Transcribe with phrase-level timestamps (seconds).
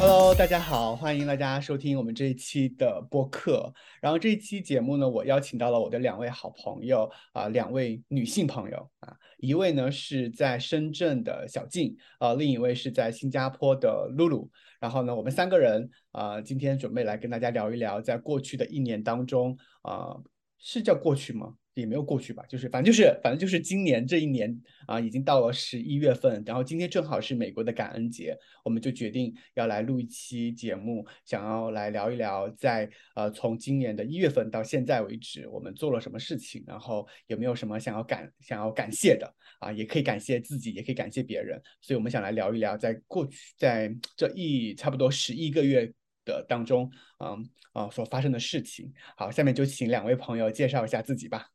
[0.00, 3.74] Hello，大家好，欢迎大家收听我们这一期的播客。
[4.00, 14.48] 然后这一期节目呢，我邀请到了我的两位好朋友啊、两位女性朋友啊，一位呢是在深圳的小静，呃，另一位是在新加坡的露露。
[14.78, 20.16] 然后呢，我们三个人啊、今天准备来跟大家聊一聊，在过去的一年当中啊、
[20.60, 21.54] 是叫过去吗？
[21.80, 24.54] 也没有过去吧，就是反正就是反正就是今年这一年
[24.86, 45.92] 啊，已经到了十一月份，然后今天正好是美国的感恩节，我们就决定要来录一期节目，想要来聊一聊在呃从今年的一月份到现在为止，我们做了什么事情，然后有没有什么想要感想要感谢的啊，也可以感谢自己，也可以感谢别人，所以我们想来聊一聊在过去在这一差不多十一个月
[46.24, 46.90] 的当中，
[47.24, 48.92] 嗯啊所发生的事情。
[49.16, 51.46] 好，下面就请两位朋友介绍一下自己吧，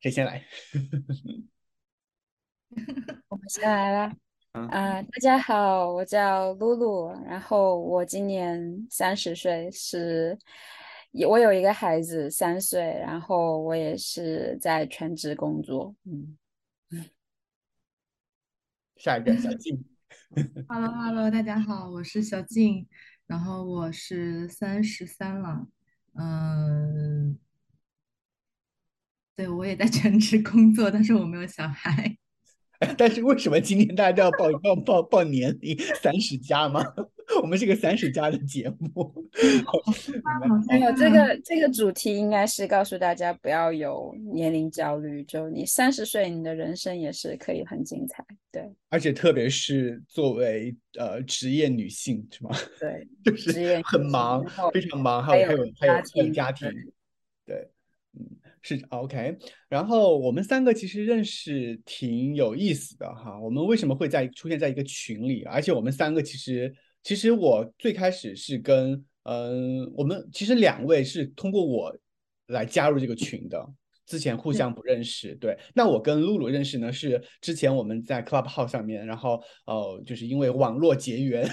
[0.00, 0.44] 谁先来？
[3.28, 4.16] 我们先来啦。
[4.52, 10.38] 嗯啊、大家好，我叫露露，然后我今年三十岁，是，
[11.10, 16.38] 也我有一个孩子三岁，然后我也是在全职工作，嗯，
[18.96, 19.84] 下一个小静。
[20.68, 22.86] Hello Hello，大家好，我是小静，
[23.26, 25.66] 然后我是三十三了，
[26.14, 27.38] 嗯，
[29.38, 32.16] 对，我也在全职工作，但是我没有小孩。
[32.96, 36.84] 但是为什么今天大家都要报报报报年龄三十加吗？
[37.40, 39.14] 我们是个三十加的节目。
[40.68, 52.50] 没有这个这个主题应该是告诉大家不要有年龄焦虑，就你三十岁，你的人生也是可以很精彩，对而且特别是作为呃职业女性，是吗？
[52.80, 55.86] 对， 就是很忙，非常忙，还有还还有有还
[56.22, 56.72] 有家庭
[58.76, 59.36] 是 OK。
[59.68, 63.40] 然后我们三个其实认识挺有意思的哈。
[63.40, 65.42] 我们为什么会在出现在一个群里？
[65.44, 71.96] 而且我们三个其实，其实我最开始是跟嗯，我们其实两位是通过我
[72.48, 73.66] 来加入这个群的。
[74.06, 75.54] 之前互相不认识，对。
[75.74, 81.46] 那我跟露露认识呢，是之前我们在 Clubhouse 上面，然后呃，就是因为网络结缘，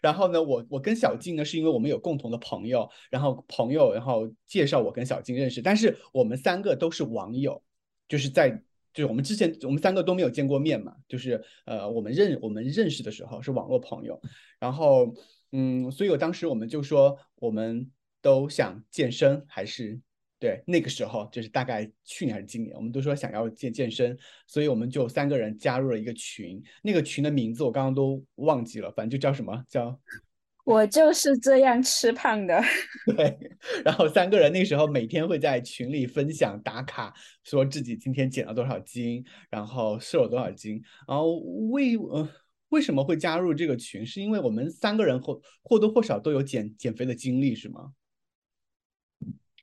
[0.00, 7.62] 然后呢，我我跟小静呢，是因为我们有共同的朋友，然后朋友然后介绍我跟小静认识，但是我们三个都是网友，
[8.08, 8.50] 就是在
[8.94, 14.20] 就是我们之前我们三个都没有见过面嘛，就是呃我们认我们认识的时候是网络朋友，
[14.58, 15.14] 然后
[15.52, 17.90] 嗯，所以我当时我们就说我们
[18.22, 20.00] 都想健身，还是
[20.38, 24.16] 对那个时候就是大概去年还是今年，我们都说想要健健身，
[24.46, 29.98] 所以我们就三个人加入了一个群，那个群的名字我刚刚都忘记了，反正就叫什么叫
[30.66, 32.60] 我就是这样吃胖的。
[33.16, 33.38] 对，
[33.84, 37.14] 然后三个人那时候每天会在群里分享打卡，
[37.44, 40.82] 说自己今天减了多少斤，然后瘦了多少斤。
[41.06, 41.36] 然后
[41.70, 42.28] 为呃
[42.70, 44.04] 为什么会加入这个群？
[44.04, 47.92] 是因为我们三个人或或多或少都有减减肥的经历，是吗？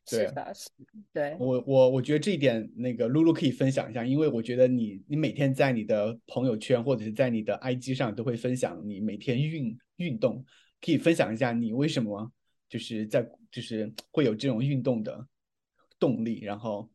[0.09, 10.43] 对是的，是的，对，我我我觉得这一点，那个露露可以分享一下，因为我觉得你你每天在你的朋友圈或者是在你的 IG 上都会分享你每天运运动，
[10.81, 12.31] 可以分享一下你为什么
[12.67, 15.25] 就是在就是会有这种运动的
[15.97, 16.89] 动力，然后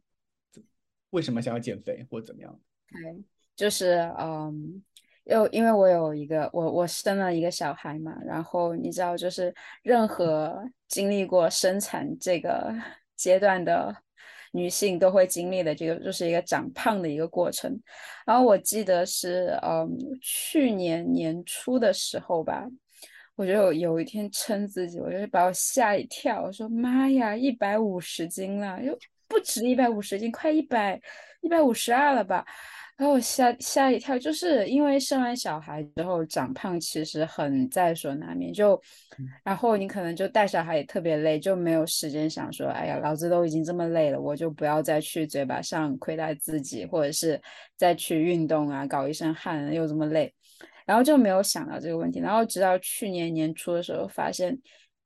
[1.11, 2.61] 为什么想要减肥或怎么样？
[2.91, 3.23] 对，
[3.57, 4.83] 就是嗯，
[5.29, 12.75] 又因为我有一个我我生了一个小孩嘛，然后你知道，就是任何经历过生产这个
[13.17, 13.95] 阶段的
[14.53, 17.79] 女性都会经历的这个，就是一个长胖的一个过程。
[18.27, 19.89] 然后我记得是嗯
[20.21, 22.67] 去年年初的时候吧。
[23.37, 31.01] 我就有一天称自己，我就是把我吓一跳，我说妈呀，一百五十斤了，又不止一百五十斤，快一百
[31.41, 32.45] 一百五十二了吧？
[32.99, 38.53] 然后我吓吓一跳，就是因为生完小孩之后长胖，其实很在所难免。
[38.53, 38.79] 就，
[39.45, 47.41] 然后你可能就带小孩也特别累，就没有时间想说，哎呀，老子都已经这么累了，我就不要再去嘴巴上亏待自己，或者是
[47.77, 50.35] 再去运动啊，搞一身汗又这么累。
[50.85, 54.59] 然后就没有想到这个问题，然后直到去年年初的时候，发现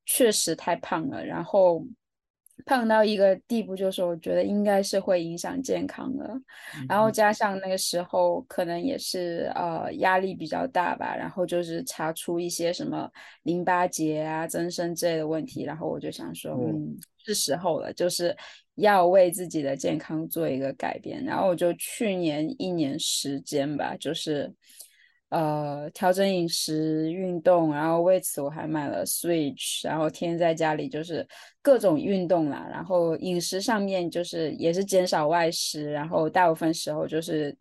[0.07, 1.85] 确实太胖了，然后
[2.65, 6.29] 胖到一个地步，就是我觉得应该是会影响健康的。
[6.87, 13.09] 然后加上那个时候可能也是呃压力比较大吧，然后就是查出一些什么
[13.43, 18.35] 淋巴结啊、增生之类的问题，然后我就想说，哦嗯，是时候了，就是
[18.75, 21.23] 要为自己的健康做一个改变。
[21.23, 24.51] 然后我就去年一年时间吧，就是。
[25.33, 31.27] 呃，调整饮食、运动，然后为此我还买了 Switch，然后天天在家里就是
[31.59, 32.67] 各种运动啦。
[32.71, 37.57] 然后饮食上面就是也是减少外食，然后大部分时候就是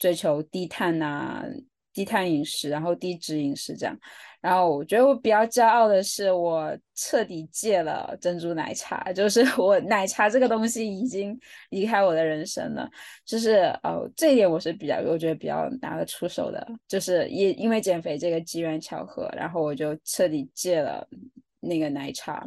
[0.00, 1.44] 追求低碳呐、
[1.92, 3.96] 低碳饮食，然后低脂饮食这样。
[4.42, 11.38] 然后我觉得我比较骄傲的是，我彻底戒了珍珠奶茶， 就是我奶茶这个东西已经
[11.70, 12.90] 离开我的人生了。
[13.24, 16.66] 就是呃，这一点我是比较，我觉得比较拿得出手的。
[16.88, 21.06] 就是也因为减肥这个机缘巧合，然后我就彻底戒了
[21.60, 22.44] 那个奶茶。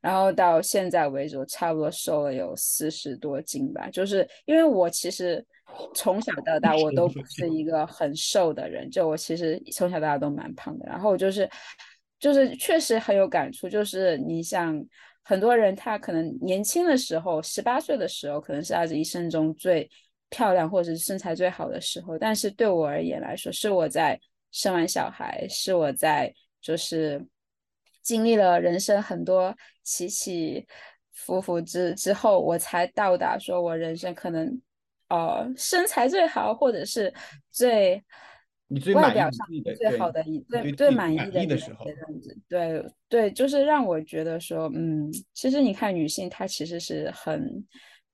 [0.00, 3.88] 然后到现在为止，我差不多瘦了有四十多斤吧。
[3.90, 5.46] 就是因为我其实。
[5.94, 10.86] 从小到大，我都不是一个很瘦的人，就我其实从小到大都蛮胖的。
[10.86, 11.48] 然后就是，
[12.18, 13.68] 就是确实很有感触。
[13.68, 14.84] 就是你像
[15.22, 19.90] 很多人，他可能年轻的时候，十八岁的时候，可能是他这一生中最
[20.28, 22.18] 漂亮或者是身材最好的时候。
[22.18, 24.18] 但是对我而言来说，是我在
[24.52, 27.24] 生完小孩，是我在就是
[28.02, 30.66] 经历了人生很多起起
[31.12, 34.60] 伏伏之之后，我才到达说我人生可能。
[35.10, 37.12] 呃，身材最好，或者是
[37.50, 38.02] 最
[38.68, 39.46] 你最外表上
[39.76, 41.84] 最好的一最最满意的时候，
[42.48, 47.66] 对对，就是让我觉得说，嗯，其实你看女性她其实是很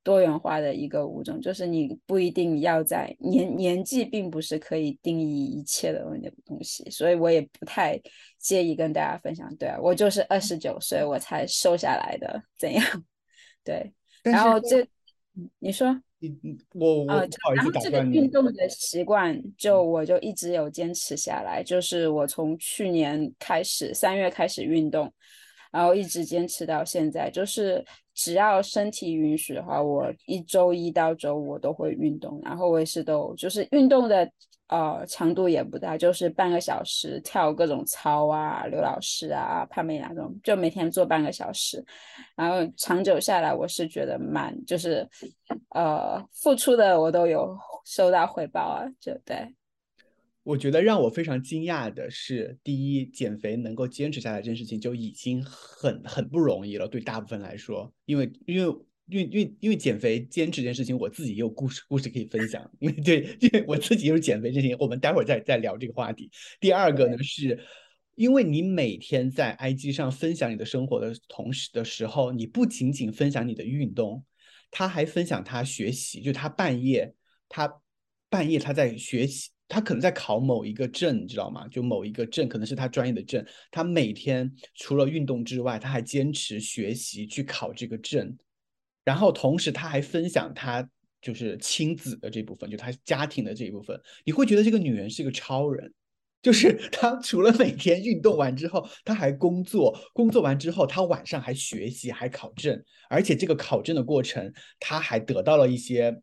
[0.03, 8.01] 多元化的一个物种，就是你不一定要在年年纪，并不是可以定义一切的那个东西，所以我也不太
[8.39, 9.55] 介意跟大家分享。
[9.57, 12.83] 对啊，我就是二十九岁我才瘦下来的，怎样？
[13.63, 14.87] 对，然后这
[15.59, 16.01] 你说。
[16.19, 16.35] 你
[16.73, 21.63] 我我我然后这个运动的习惯，就我就一直有坚持下来。
[21.63, 25.13] 就是我从去年开始，三月开始运动，
[25.71, 27.31] 然后一直坚持到现在。
[27.31, 27.85] 就是
[28.17, 32.41] 只要身体允许的话，我一周一到周五我都会运动。
[32.43, 34.29] 然后我也是都就是运动的。
[34.69, 41.81] 呃，强度也不大，就是半个小时跳各种操啊，刘老师啊，帕梅拉这种，就每天做半个小时，
[42.35, 45.09] 然后长久下来，我是觉得蛮，就是
[45.69, 49.37] 呃，付出的我都有收到回报啊，就对。
[50.47, 58.77] 我觉得让我非常惊讶的是，第一，减肥能够坚持下来这件事情就已经很很不容易了，对大部分来说，因为因为。
[59.09, 62.69] 因为因为因为减肥坚持这件事情，我自己也有故事故事可以分享。
[62.81, 66.29] 因为对，因为我自己就是减肥这件事情，我们待会儿再再聊这个话题。
[66.59, 67.57] 第二个呢，是
[68.17, 74.25] 因为你每天在 IG 上分享你的生活的同时的时候，你不仅仅分享你的运动，
[74.73, 77.15] 他还分享他学习，就他半夜
[77.49, 77.73] 他
[78.29, 81.67] 半夜他在学习，他可能在考某一个证，你知道吗？
[81.69, 88.37] 就某一个证可能是他专业的证，他每天除了运动之外，他还坚持学习去考这个证。
[89.05, 90.89] 然后同时他还分享他
[91.21, 95.93] 就是亲子的这部分，就他家庭的这一部分，你会觉得这个女人是一个超人，
[96.43, 106.17] 就是 她除了每天运动完之后，她还工作，工作完之后她晚上还学习，还考证，而且这个考证的过程，她还得到了一些，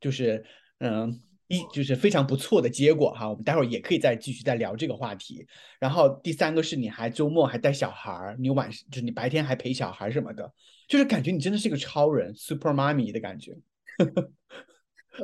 [0.00, 0.44] 就是
[0.78, 1.20] 嗯
[1.50, 3.28] 一就是非常不错的结果哈。
[3.28, 5.44] 我们待会儿也可以再继续再聊这个话题。
[5.80, 10.52] 然后第三个是你还周末还带小孩儿，你晚上就是你白天还陪小孩什么的。
[10.86, 13.56] 就是感觉你真的是一个超人，super mommy 的感觉，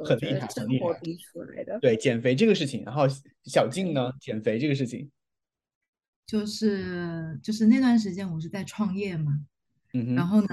[0.05, 1.79] 很厉害，很厉害。
[1.81, 3.07] 对减肥这个事情，然后
[3.45, 5.11] 小静呢，减肥这个事情，
[6.27, 9.41] 就是就是那段时间我是在创业嘛，
[9.93, 10.49] 嗯然后呢，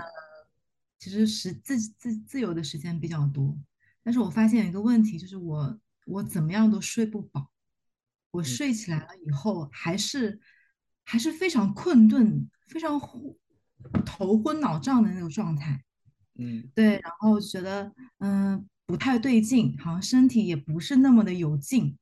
[0.99, 3.55] 其实时自自自由的时间比较多，
[4.03, 7.49] 但是我发现有一个问题，就是我我怎么样都睡不饱，
[8.31, 10.39] 我睡起来了以后还是
[11.03, 12.99] 还是非常困顿，非常。
[14.05, 15.83] 头昏脑胀的那种状态，
[16.35, 21.97] 嗯，对，然后觉得嗯不太对劲，好像身体也不是那么的有劲，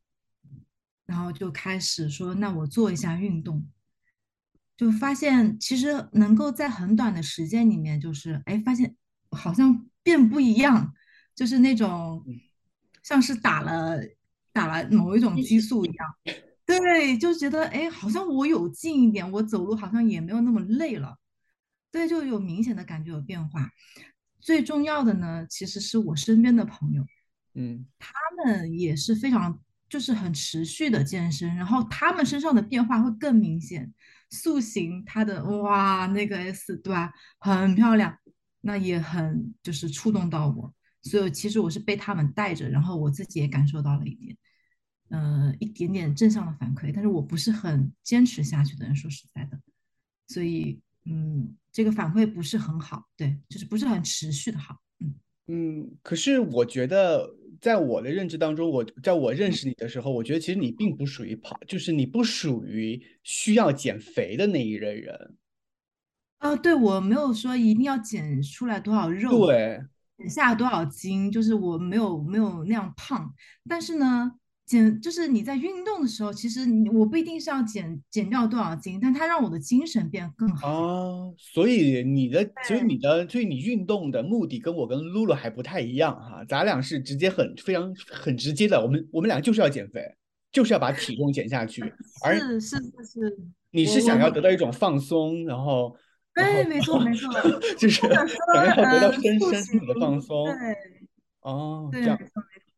[1.08, 3.68] 然后就开始说那我做一下运动，
[4.78, 8.96] 就发现其实能够在很短的时间里面，就是哎发现
[9.32, 10.94] 好像变不一样，
[11.42, 12.24] 就是那种
[13.02, 14.00] 像是打了
[14.54, 16.08] 打了某一种激素一样，
[16.68, 21.18] 对，就觉得哎好像我有劲一点，我走路好像也没有那么累了。
[21.90, 23.68] 对，就有明显的感觉有变化。
[24.40, 27.04] 最重要的呢，其实是我身边的朋友，
[27.56, 33.92] 嗯，他们也是非常就是很持续的健身，然后他们身上的变化会更明显。
[34.30, 38.16] 塑形，他的哇，那个 S 对吧，很漂亮，
[38.62, 40.72] 那也很就是触动到我。
[41.04, 44.38] 所以其实我是被他们带着，然后我自己也感受到了一点，
[45.10, 46.92] 呃，一点点正向的反馈。
[46.94, 49.60] 但是我不是很坚持下去的人，说实在的，
[50.28, 50.80] 所以。
[51.04, 54.78] 嗯，这个反馈不是很好，对，就是不是很持续的好。
[55.00, 55.16] 嗯
[55.48, 57.28] 嗯，可是我觉得，
[57.60, 65.36] 在我的认知当中，我在我认识你的时候，我觉得其实你并不属于跑，就是你不属于需要减肥的那一类人。
[66.38, 69.90] 啊，对，我没有说一定要减出来多少肉，对，减
[70.28, 73.34] 下多少斤，就是我没有没有那样胖。
[73.68, 74.32] 但是呢，
[74.66, 80.68] 减就是你在运动的时候，其实你我不一定是要减减掉多少斤，但它让我的精神变更好。
[80.68, 90.02] 啊，所以你的，所以你的，所以你运动的目的跟我跟露露还不太一样哈，咱俩是直接很非常很直接的，我们我们俩就是要减肥，
[90.52, 91.82] 就是要把体重减下去，
[92.24, 93.40] 而是是是是，
[93.72, 95.96] 你是想要得到一种放松，然后，
[96.42, 97.30] 对，没错没错，
[97.78, 100.54] 就是想要得到身身体的放松，对，
[101.42, 102.18] 哦，这样。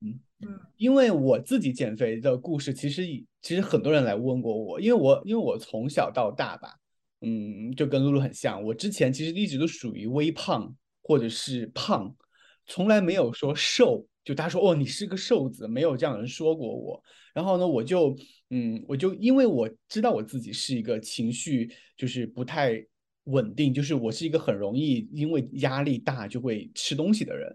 [0.02, 3.04] 嗯嗯，因为我自己减肥的故事，其实
[3.42, 6.76] 其实很多人来问过我，因为我因为我从小到大吧，
[7.22, 8.62] 嗯，就跟露露很像。
[8.62, 12.14] 我之前其实一直都属于微胖或者是胖，
[12.66, 14.06] 从来没有说瘦。
[14.26, 17.04] 就大家说哦，你是个瘦子，没有这样人说过我。
[17.34, 18.16] 然后呢，我就
[18.52, 22.82] 嗯，我就因为我知道我自己是一个情绪就是不太
[23.26, 27.54] 稳定，就是我是一个很容易因为压力大就会吃东西的人。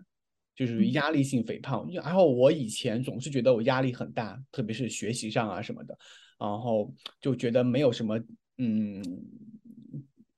[0.56, 5.96] 就是压力性肥胖，然后我以前总是觉得我压力很大，特别是学习上啊什么的，
[6.36, 8.18] 然后就觉得没有什么，
[8.56, 9.00] 嗯，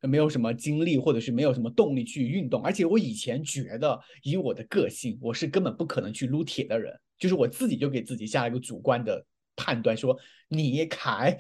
[0.03, 9.25] 没有什么精力或者是没有什么动力去运动，而且我以前觉得以我的个性，我是根本不可能去撸铁的人，就是我自己就给自己下了一个主观的
[9.57, 10.15] 判断，说
[10.49, 11.39] 你凯。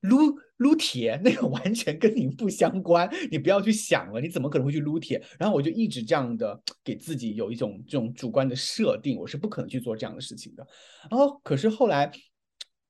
[0.00, 5.22] 撸撸铁那个完全跟你不相关，你不要去想了，你怎么可能会去撸铁？
[5.38, 10.66] 然后我就一直这样的给自己有一种这种主观的设定，我是不可能去做这样的事情的。
[11.10, 12.10] 然后可是后来，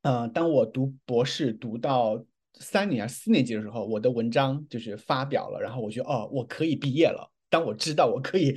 [0.03, 2.25] 呃，当我读博士读到
[2.59, 7.33] 三年、四年级的时候，我的文章就是发表了，然后我觉得哦，我可以毕业了。
[7.49, 8.57] 当我知道我可以。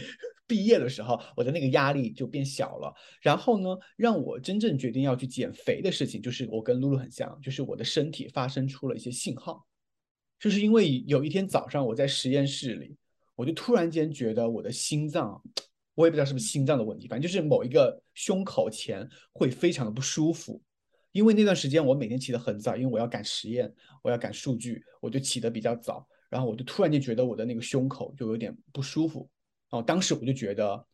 [0.54, 2.94] 毕业的时候，我的那个压力就变小了。
[3.24, 9.66] 然后呢，让我真正决定要去减肥的事情，就是我跟露露很像，就是我的身体发生出了一些信号。
[10.40, 12.96] 就是因为有一天早上我在实验室里，
[13.36, 15.42] 我就突然间觉得我的心脏，
[15.96, 20.62] 我也不知道是不是心脏的问题，反正就是某一个胸口前会非常的不舒服。
[21.14, 26.08] 因为那段时间我每天起得很早，因为我要赶实验，我要赶数据，我就起得比较早。
[26.30, 29.30] 然后我就突然间觉得我的那个胸口就有点不舒服。
[29.74, 30.86] 哦，当时我就觉得，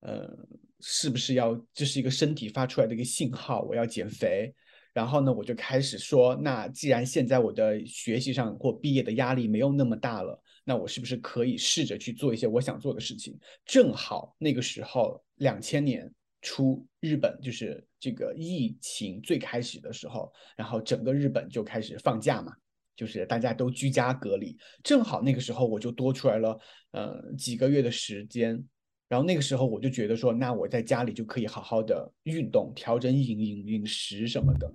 [0.00, 0.34] 呃，
[0.80, 4.52] 是不是要这是一个身体发出来的一个信号，我要减肥。
[4.94, 13.38] 然后呢，我就开始说，那既然现在我的学习上或毕业的压力没有那么大了，那我是不是可以试着去做一些我想做的事情？
[13.66, 22.56] 正好那个时候，两千年初，日本就是这个疫情最开始的时候，然后整个日本就开始放假嘛。
[23.00, 28.62] 就是大家都居家隔离，正好那个时候我就多出来了，呃，几个月的时间。
[29.08, 34.70] 然后那个时候我就觉得说，那我在家里就可以好好的运动，调整饮饮饮食什么的，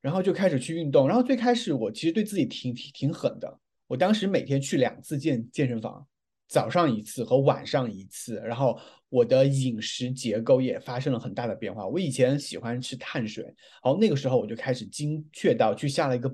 [0.00, 1.08] 然后就开始去运动。
[1.08, 3.58] 然后最开始我其实对自己挺挺挺狠的，
[3.88, 6.06] 我当时每天去两次健健身房，
[6.46, 8.36] 早上一次和晚上一次。
[8.44, 11.84] 然后我的饮食结构也发生了很大的变化。
[11.84, 13.42] 我以前喜欢吃碳水，
[13.82, 16.32] 然后那个时候我就开始精确到去下了一个。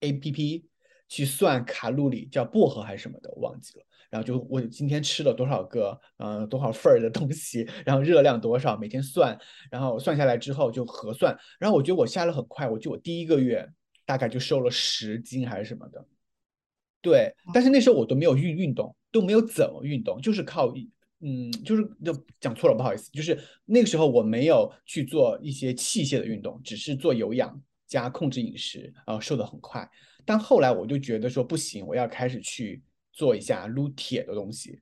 [0.00, 0.66] A P P
[1.08, 3.84] 去算卡路里，叫薄荷还是什么的，我忘记了。
[4.10, 9.38] 然后就我今天吃了多少个，呃，多少份儿的东西，然后热量多少，每天算，
[9.70, 11.36] 然后算下来之后就核算。
[11.58, 13.68] 然后我觉得我下了很快，我就我第一个月
[14.06, 16.06] 大概就瘦了十斤还是什么的。
[17.02, 20.72] 对，但是那时候我都没有运运动，都没有怎么运动，就是靠，
[21.20, 27.60] 嗯，就是就讲错了，不好意思，就是那个时候我没有去做一些器械的运动，只是做有氧。
[27.88, 29.90] 加控制饮食，然后瘦的很快。
[30.24, 32.80] 但后来我就觉得说不行，我要开始去
[33.12, 34.80] 做一下撸铁的东西。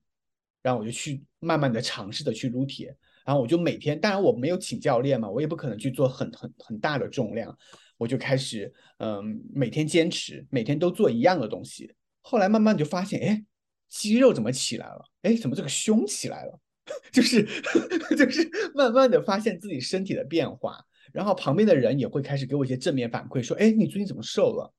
[0.60, 2.94] 然后我就去慢慢的尝试的去撸铁。
[3.24, 7.56] 然后我就每天，当然我没有请教练嘛，我也不可能去做很很很大的重量。
[7.96, 11.94] 我就开始，嗯，每天坚持，每天都做一样的东西。
[12.20, 13.44] 后来慢慢就发现，哎，
[13.88, 15.04] 肌肉怎么起来了？
[15.22, 16.60] 哎，怎么这个胸起来了？
[17.10, 17.44] 就是
[18.16, 20.84] 就是慢慢的发现自己身体的变化。
[21.16, 24.70] 然后旁边的人也会开始给我一些正面反馈，说：“哎，你最近怎么瘦了？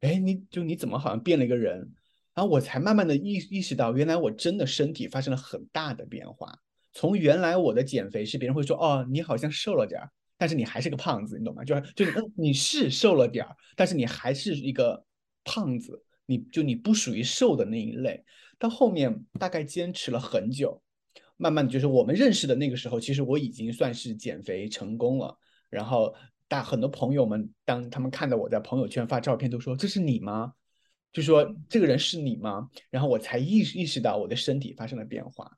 [0.00, 1.88] 哎，你就你怎么好像变了一个人？”
[2.34, 6.52] 然后我才慢慢的意意识到，原来我真的身体发生了很大的变化。
[6.92, 15.00] 从原来我的减肥是别人会说：“哦，你好像瘦了点儿，但是你还是个胖子，你懂吗？”就是就嗯，你是瘦了点儿，但是你还是一个
[15.44, 18.24] 胖子，你就你不属于瘦的那一类。
[18.58, 20.82] 到后面大概坚持了很久，
[21.36, 25.38] 慢慢的就是我们认识的那个时候，其实我已经算是减肥成功了。
[25.74, 26.14] 然后
[26.48, 30.52] 大很多朋友们，当他们看到我在朋友圈发照片，都说这是你吗？
[31.12, 32.68] 就说这个人是你吗？
[32.90, 35.50] 然后我才意意识到我的身体发生了变化。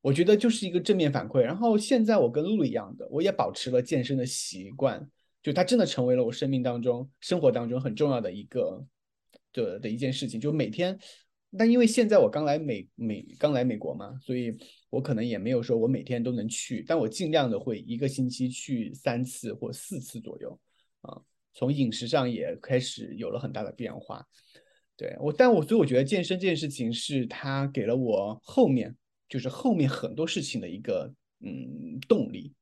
[0.00, 1.40] 我觉得就是一个正面反馈。
[1.40, 5.08] 然后现在我跟露露一样的，我也保持了健身的习惯，
[5.42, 8.84] 就它真的成为了我生命当中、生活当中很重要的一个
[9.52, 10.40] 的的一件事情。
[10.40, 10.98] 就每天
[11.56, 14.56] 但因为现在我刚来美美刚来美国嘛，所以
[14.90, 20.60] 我可能也没有说我每天都能去，但我尽量的会一个星期去三次或四次左右
[21.02, 21.20] 啊。
[21.54, 24.24] 从饮食上也开始有了很大的变化。
[24.96, 28.96] 对我，但我所以我觉得健身这件事情是它给了我后面
[29.28, 32.52] 就是后面很多事情的一个嗯动力。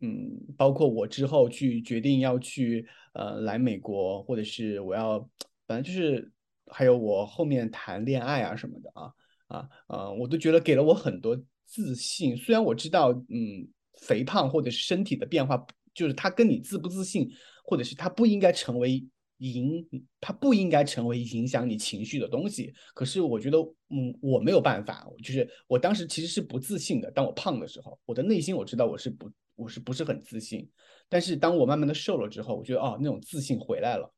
[0.00, 5.18] 嗯，包括我之后去决定要去呃来美国，或者是我要
[5.66, 6.30] 反正就是
[6.66, 9.12] 还有我后面谈恋爱啊什么的啊
[9.54, 12.36] 啊啊，我都觉得给了我很多自信。
[12.36, 13.66] 虽然我知道嗯
[14.00, 17.30] 肥胖或者是身体的变化，就是它跟你自不自信，
[17.64, 19.06] 或者是它不应该成为
[19.38, 19.86] 影，
[20.20, 22.72] 它不应该成为影响你情绪的东西。
[22.94, 23.58] 可是我觉得
[23.90, 27.10] 嗯我没有办法，就是我当时其实是不自信的。
[27.10, 29.30] 当我胖的时候，我的内心我知道我是不。
[29.56, 30.68] 我是不是很自信？
[31.08, 34.12] 但是当我慢慢的瘦了之后，我觉得哦，那种自信回来了。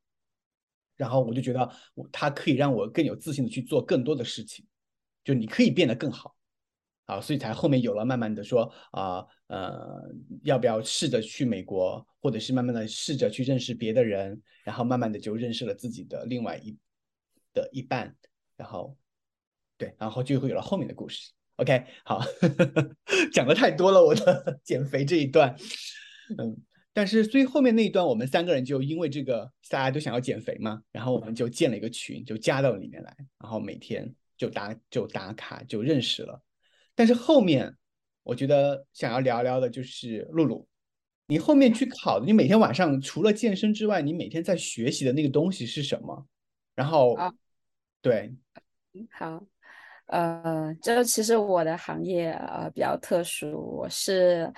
[0.97, 4.65] 然后我就觉得，我它可以让我更有自信的去做更多的事情。
[5.27, 6.37] 就你可以变得更好，
[7.07, 10.01] 啊，所以才后面有了慢慢的说啊，呃，
[10.45, 16.77] 要不要试着去美国，或者是慢慢的试着去认识别的人，然后慢慢的就认识了自己的另外一
[17.53, 18.15] 的一半，
[18.57, 18.97] 然后
[19.77, 21.33] 对，然后就会有了后面的故事。
[21.57, 22.23] OK，好，
[23.35, 25.57] 讲的太多了，我的 减肥这一段，
[26.39, 26.57] 嗯，
[26.93, 36.41] 但是所以后面那一段，我们三个人就因为这个，大家都想要减肥嘛，然后我们就建了一个群，就加到里面来，然后每天就打就打卡就认识了。
[36.95, 37.75] 但是后面
[38.23, 40.67] 我觉得想要聊聊的就是露露，
[41.27, 46.27] 你后面去考的，你每天晚上除了健身之外，你每天在学习的那个东西是什么？
[46.75, 47.17] 然后，
[48.01, 48.35] 对，
[49.11, 49.45] 好。
[50.07, 54.49] 呃，就其实我的行业呃比较特殊，我是，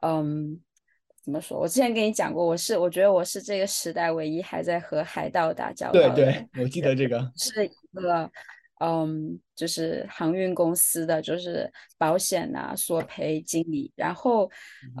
[0.00, 0.56] 嗯，
[1.24, 1.58] 怎么说？
[1.58, 6.14] 我之前跟你讲过，我是我觉得我是这个时代唯一还在和海盗打交道的。
[6.14, 8.30] 对对，我记得这个是一个，
[8.82, 13.92] 嗯，就是航运公司的，就是保险啊索赔经理。
[13.94, 14.50] 然后，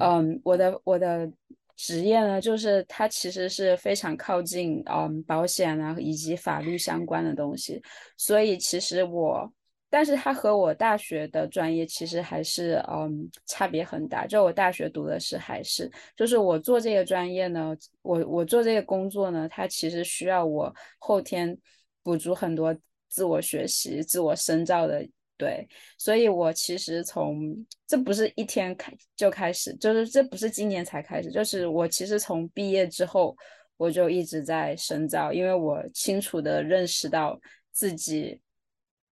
[0.00, 1.30] 嗯，我的我的
[1.76, 7.82] 职业呢，就是它其实是非常靠近嗯保险啊以及法律相关的东西，
[8.16, 9.52] 所以其实我。
[9.94, 14.26] 但是它和我大学的专业其实还是嗯差别很大。
[14.26, 21.54] 就我大学读的是海事，就是我做这个专业呢，我我做这个工作呢，它其实需要我后天
[22.02, 22.74] 补足很多
[23.12, 25.06] 自我学习、自我深造的。
[25.36, 27.54] 对，所以我其实从
[27.86, 33.36] 这不是一天开就开始，就是这不是今年才开始，就是我其实从毕业之后
[33.76, 37.38] 我就一直在深造，因为我清楚的认识到
[37.70, 38.40] 自己。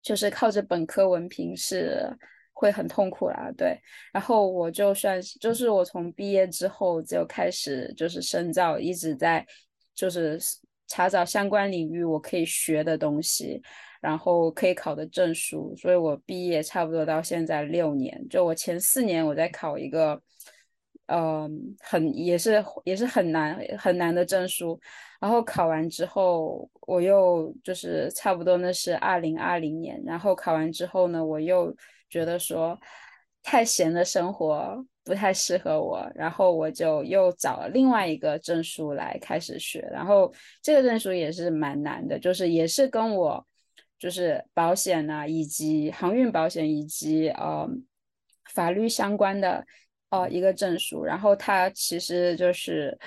[0.01, 2.09] 就是靠着本科文凭是
[2.53, 3.77] 会很痛苦啦，对。
[4.13, 9.45] 然后我就算是，就是我从毕业之后就开始就是深造，一直在
[9.93, 10.39] 就是
[10.87, 13.61] 查找相关领域我可以学的东西，
[13.99, 15.75] 然后可以考的证书。
[15.75, 20.21] 所以我毕业差不多到现在六年，就我前四年我在考一个，
[21.07, 24.79] 嗯，很也是也是很难很难的证书。
[25.19, 30.01] 然后考完之后，我又就是差不多那是二零二零年。
[30.05, 31.75] 然后考完之后呢，我又
[32.09, 32.79] 觉得说
[33.43, 39.81] 太闲的生活不太适合我，然后我就又找了另外一个证书来开始学。
[39.91, 40.31] 然后
[40.61, 43.45] 这个证书也是蛮难的，就是也是跟我
[43.99, 47.69] 就是保险啊，以及航运保险以及呃
[48.53, 49.63] 法律相关的
[50.09, 51.03] 呃一个证书。
[51.03, 52.97] 然后它其实就是。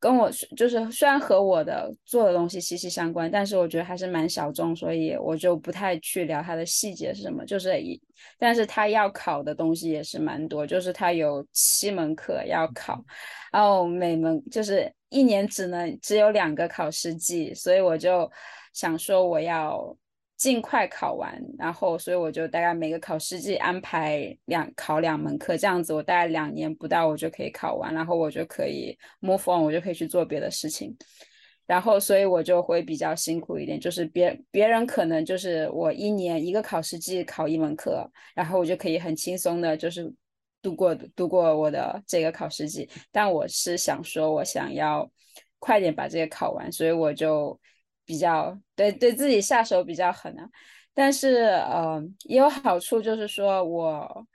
[0.00, 7.42] 跟我就是虽然和我的做的东西息息相关，但是我觉得还是蛮小众，所以我就不太去聊它的细节是什么。
[7.46, 7.98] 就是一，
[8.38, 13.02] 但是他要考的东西也是蛮多，就是他有七门课要考，
[13.50, 18.30] 然后每门就是一年只能只有两个考试季，所以我就
[18.74, 19.96] 想说我要。
[20.44, 30.94] 尽快考完，然后所以我就大概每个考试季安排两考两门课，这样子我大概两年不到我就可以考完，然后我就可以 move on，我就可以去做别的事情。
[31.64, 40.12] 然后所以我就会比较辛苦一点，就是别别人可能就是我一年一个考试季考一门课，然后我就可以很轻松的，就是
[40.60, 42.86] 度过度过我的这个考试季。
[43.10, 45.10] 但我是想说，我想要
[45.58, 47.58] 快点把这个考完，所以我就。
[48.04, 50.48] 比较对对自己下手比较狠啊，
[50.92, 54.26] 但是呃也有好处，就是说我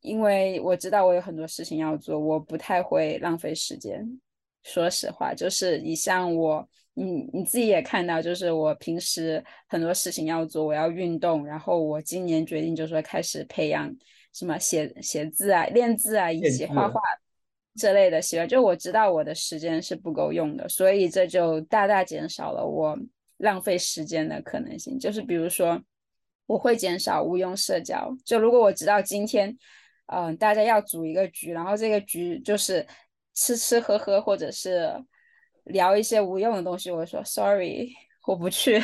[0.00, 4.04] 因为我知道我有很多事情要做，我不太会浪费时间。
[4.62, 13.94] 说实话，就是你像我，你你自己也看到，就是我平时很多事情要做，我要运动，然后我今年决定就是说开始培养
[14.32, 17.00] 什么写写字啊、练字啊以及画画。
[17.76, 22.96] 这类的习惯，就我知道我的时间是不够用的，所以这就大大减少了我
[23.38, 24.96] 浪费时间的可能性。
[24.96, 25.82] 就是比如说，
[26.46, 28.16] 我会减少无用社交。
[28.24, 29.56] 就如果我知道今天，
[30.06, 32.86] 嗯，大家要组一个局，然后这个局就是
[33.34, 34.92] 吃吃喝喝，或者是
[35.64, 37.92] 聊一些无用的东西，我说 sorry，
[38.26, 38.80] 我不去。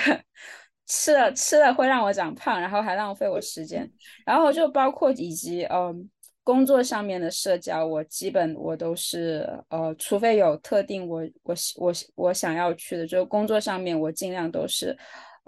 [0.88, 3.88] 吃了吃了会让我长胖，然后还浪费我时间。
[4.26, 6.11] 然后就包括以及嗯。
[6.42, 14.96] 工作上面的社交，我基本我都是呃，除非有特定我我我我想要去的，就工作上面我尽量都是，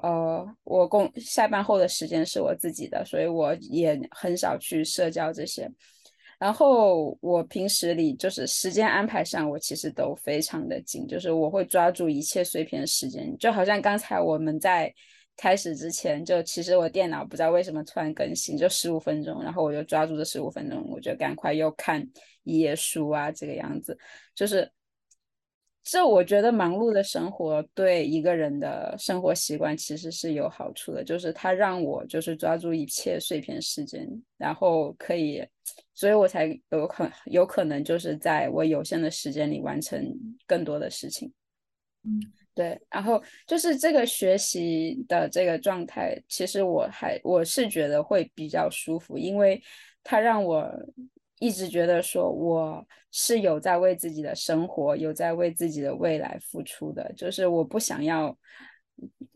[0.02, 5.68] 呃，我工下班后的时间是我自己的，所以我也很少去社交这些。
[6.38, 14.92] 然后我平时里就是时间安排上，我其实都非常的紧，就是我会抓住一切碎片时间，就好像刚才我们在。
[15.42, 22.00] 开始之前，就其实我电脑不知道为什么突然更新，就十五分钟，然后我就抓住这十五分钟，我就赶快又看
[22.44, 23.98] 一页书啊，这个样子。
[24.36, 24.70] 就是
[25.82, 35.44] 这，我觉得忙碌的生活对一个人的生活习惯其实是有好处的，就是它让我就是抓住一切碎片时间，然后可以，
[35.92, 40.06] 所以我才有可有可能就是在我有限的时间里完成
[40.46, 41.32] 更多的事情。
[42.04, 42.20] 嗯。
[42.54, 49.58] 对，然后就是这个学习的这个状态，其实我还我是觉得会比较舒服，因为
[50.04, 50.70] 它让我
[51.38, 58.36] 一直觉得说我是有在为自己的生活，有在为自己的未来付出的，就是我不想要，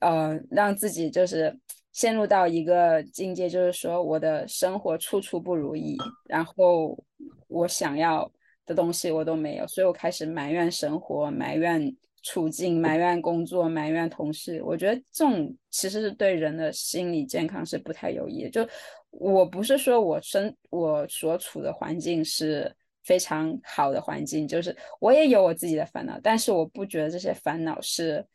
[0.00, 1.58] 呃，让自己就是
[1.92, 5.96] 陷入到一个境界，就是说我的生活处处不如意，
[6.28, 7.02] 然后
[7.48, 8.30] 我想要
[8.66, 11.96] 的东西我都没有，所以我开始埋怨生活，埋怨。
[12.28, 18.50] 处境埋怨工作埋怨同事，我觉得这种其实是对人的心理健康是不太有益的。
[18.50, 18.68] 就
[19.10, 28.26] 我不是说我生我所处的环境是非常好的环境，就是我也有我自己的烦恼，但是我不觉得这些烦恼是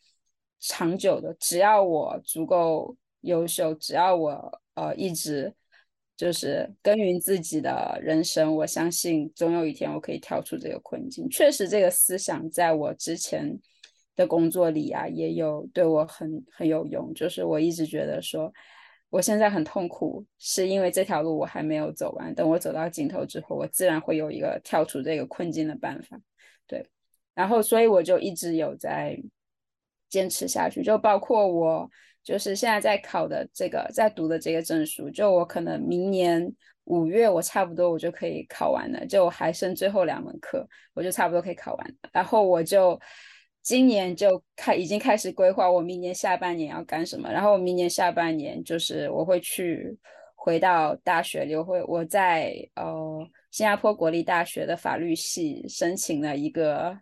[0.61, 1.35] 长久的。
[1.37, 5.53] 只要我足够优秀，只要我呃一直
[6.15, 11.29] 就是耕耘自己的人生，我相信总有一天我可以跳出这个困境。
[11.29, 13.59] 确实，这个思想在我之前。
[14.21, 17.11] 的工作里啊，也有对我很很有用。
[17.15, 18.53] 就是我一直觉得说，
[19.09, 22.33] 我现在很痛苦，是因为这条路我还没有走完。
[22.35, 26.17] 等我走到尽头之后，我自然会有一个跳出这个困境的办法。
[26.67, 26.87] 对，
[27.33, 29.19] 然后所以我就一直有在
[30.07, 30.83] 坚持下去。
[30.83, 31.89] 就包括我，
[32.23, 36.53] 就是现在在考的这个，在读的这个证书，就我可能明年
[36.85, 39.05] 五月，我差不多我就可以考完了。
[39.05, 42.09] 就还剩最后两门课，我就差不多可以考完了。
[42.13, 42.97] 然后我就。
[43.63, 49.95] 今年就开已经开始规划我明年下半年要干什么，然后我明年下半年就是我会去
[50.35, 53.19] 回到大学留会，我在呃
[53.51, 56.97] 新加坡国立大学的法律系申请了一个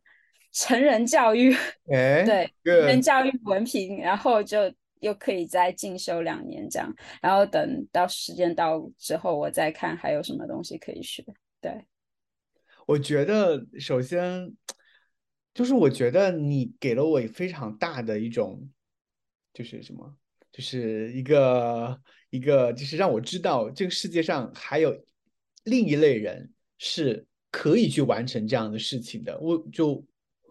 [0.52, 1.54] 成人教育，
[1.93, 4.69] 哎，对，成人教育文凭，然后就
[5.00, 11.24] 又可以再进修两年这样，然后等到时间到之后，我再看还有什么东西可以学。
[11.62, 11.72] 对，
[12.86, 14.54] 我觉得首先。
[15.53, 18.69] 就是我觉得你给了我非常大的一种，
[19.53, 20.15] 就是什么，
[20.53, 24.95] 就是一个一个，就是让我知道这个世界上还有
[25.65, 29.38] 另一类人是可以去完成这样的事情的。
[29.39, 30.05] 我就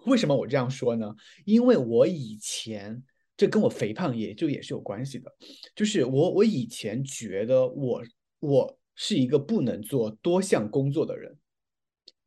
[0.04, 1.14] 为什么我这样说呢？
[1.46, 3.02] 因为我以前
[3.36, 5.32] 这跟我肥胖也就也是有关系的，
[5.74, 8.02] 就是我我以前觉得我
[8.40, 11.38] 我是一个不能做多项工作的人，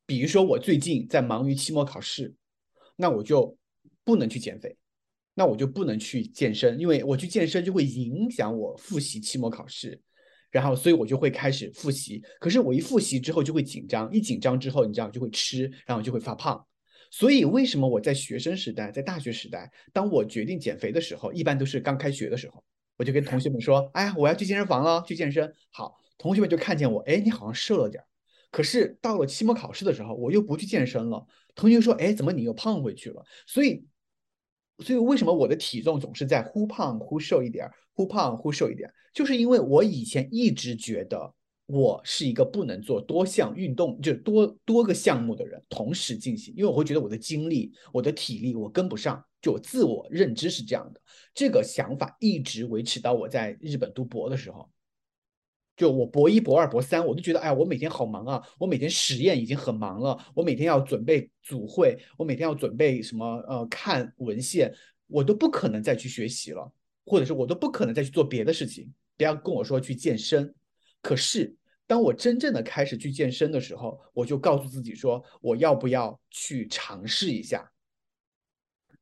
[0.07, 2.33] 比如说我最近在忙于期末考试。
[3.01, 3.57] 那我就
[4.03, 4.77] 不能去减肥，
[5.33, 9.99] 那我就不能去健身，因为我去健身就会影响我复习期末考试，
[10.51, 12.21] 然后所以我就会开始复习。
[12.39, 16.63] 可是我一复习之后就会紧张，一紧张之后你知道就会吃，然后就会发胖。
[17.09, 22.63] 所以为什么我在学生时代，在大学时代，当我决定减肥的时候，一般都是刚开学的时候，
[22.97, 28.05] 我就跟同学们说：“哎呀，我要去健身房了，去健身。”好，同学们就看见我，哎，你好像瘦了点儿。
[28.51, 31.25] 可是到了期末考试的时候，我又不去健身了。
[31.55, 33.83] 同学说：“哎，怎么你又胖回去了？”所以，
[34.79, 38.91] 所以为什么我的体重总是在忽胖忽瘦一点，忽胖忽瘦一点？
[39.13, 41.33] 就是因为我以前一直觉得
[41.65, 51.01] 我是一个不能做多项运动，就多多个项目的人同时进行，因为我会觉得我的精力、我的体力我跟不上，就我自我认知是这样的。
[51.33, 54.69] 这个想法一直维持到我在日本读博的时候。
[55.81, 58.47] 就我博一、博二、博三，我都觉得，哎，我每天好忙啊！
[58.59, 63.25] 我每天实验已经很忙了，我每天要准备组会，我每天要准备什么？
[63.47, 64.71] 呃，看文献，
[65.07, 66.71] 我都不可能再去学习了，
[67.03, 68.93] 或者是我都不可能再去做别的事情。
[69.17, 70.53] 不要跟我说去健身。
[71.01, 71.51] 可是，
[71.87, 77.67] 当我真正的开始去健身的时候，我就告诉自己说，我要不要去尝试一下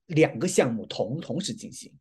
[0.06, 1.92] 两个项目同同时进行？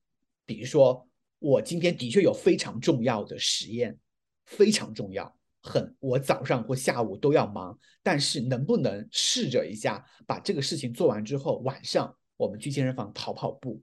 [0.46, 1.04] 比如说，
[1.40, 3.98] 我今天的确有非常重要的实验，
[4.48, 5.30] 非常重要，
[5.62, 13.82] 很我早上或下午都要忙，但是能不能试着一下把这个事情做完之后，晚上我们去健身房跑跑步，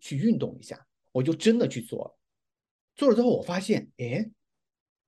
[0.00, 2.18] 去运动一下，我就真的去做了。
[2.94, 4.30] 做了之后，我发现，哎，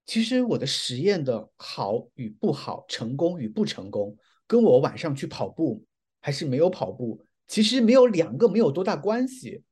[0.04, 4.14] 其实我的实验的好与不好，成功与不成功，
[4.46, 5.84] 跟我晚上去跑步
[6.20, 9.62] 还是没有跑步，其实没有两个没有多大关系。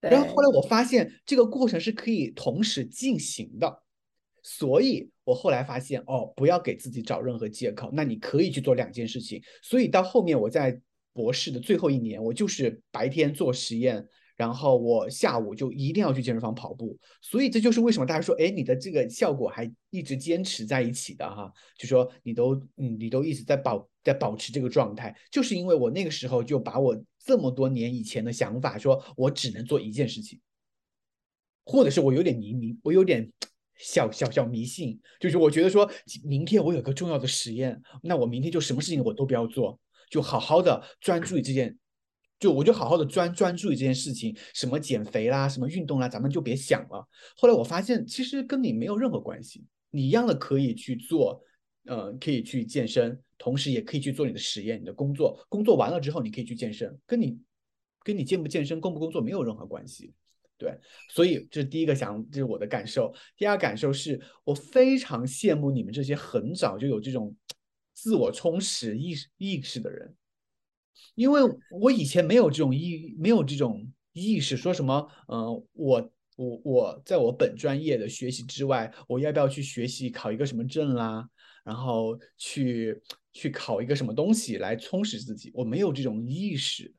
[0.00, 3.83] 然后后来我发现这个过程是可以同时进行的，
[4.44, 9.42] 所以我后来发现，哦，不要给自己找任何借口，那你可以去做两件事情。
[9.60, 10.80] 所以到后面我在
[11.12, 14.06] 博士的最后一年，我就是白天做实验。
[14.36, 30.40] 然后我下午就一定要去健身房跑步，所以这就是为什么大家说，哎，你的这个效果还一直坚持在一起的哈，就说你都嗯，你都一直在保在保持这个状态，就是因为我那个时候就把我这么多年以前的想法，说我只能做一件事情，
[31.64, 33.30] 或者是我有点迷迷，我有点
[33.78, 35.90] 小小小迷信，就是我觉得说
[36.24, 39.78] 明天我有个重要的实验，那我明天就什么事情我都不要做，
[40.10, 41.78] 就好好的专注于这件。
[42.40, 47.08] 就我就好好的专专注于这件事情，什么减肥啦，什么运动啦，咱们就别想了。
[47.36, 51.40] 后来我发现，其实跟你没有任何关系，你一样的可以去做，
[51.86, 55.46] 呃，可以去健身，同时也可以去做你的实验、你的工作。
[55.48, 57.38] 工作完了之后，你可以去健身，跟你
[58.02, 60.12] 跟你健不健身、工不工作没有任何关系。
[60.56, 60.72] 对，
[61.10, 63.12] 所以这是第一个想，这是我的感受。
[63.36, 67.34] 第二感受是我非常羡慕你们这些很早就有这种
[67.92, 70.14] 自我充实意识意识的人。
[71.16, 81.28] 因为我以前没有这种意，没有这种意识，说什么，嗯，我我我在我本专业的学习之外，我要不要去学习考一个什么证啦？
[81.64, 83.00] 然后去
[83.32, 85.50] 去考一个什么东西来充实自己？
[85.54, 86.92] 我没有这种意识。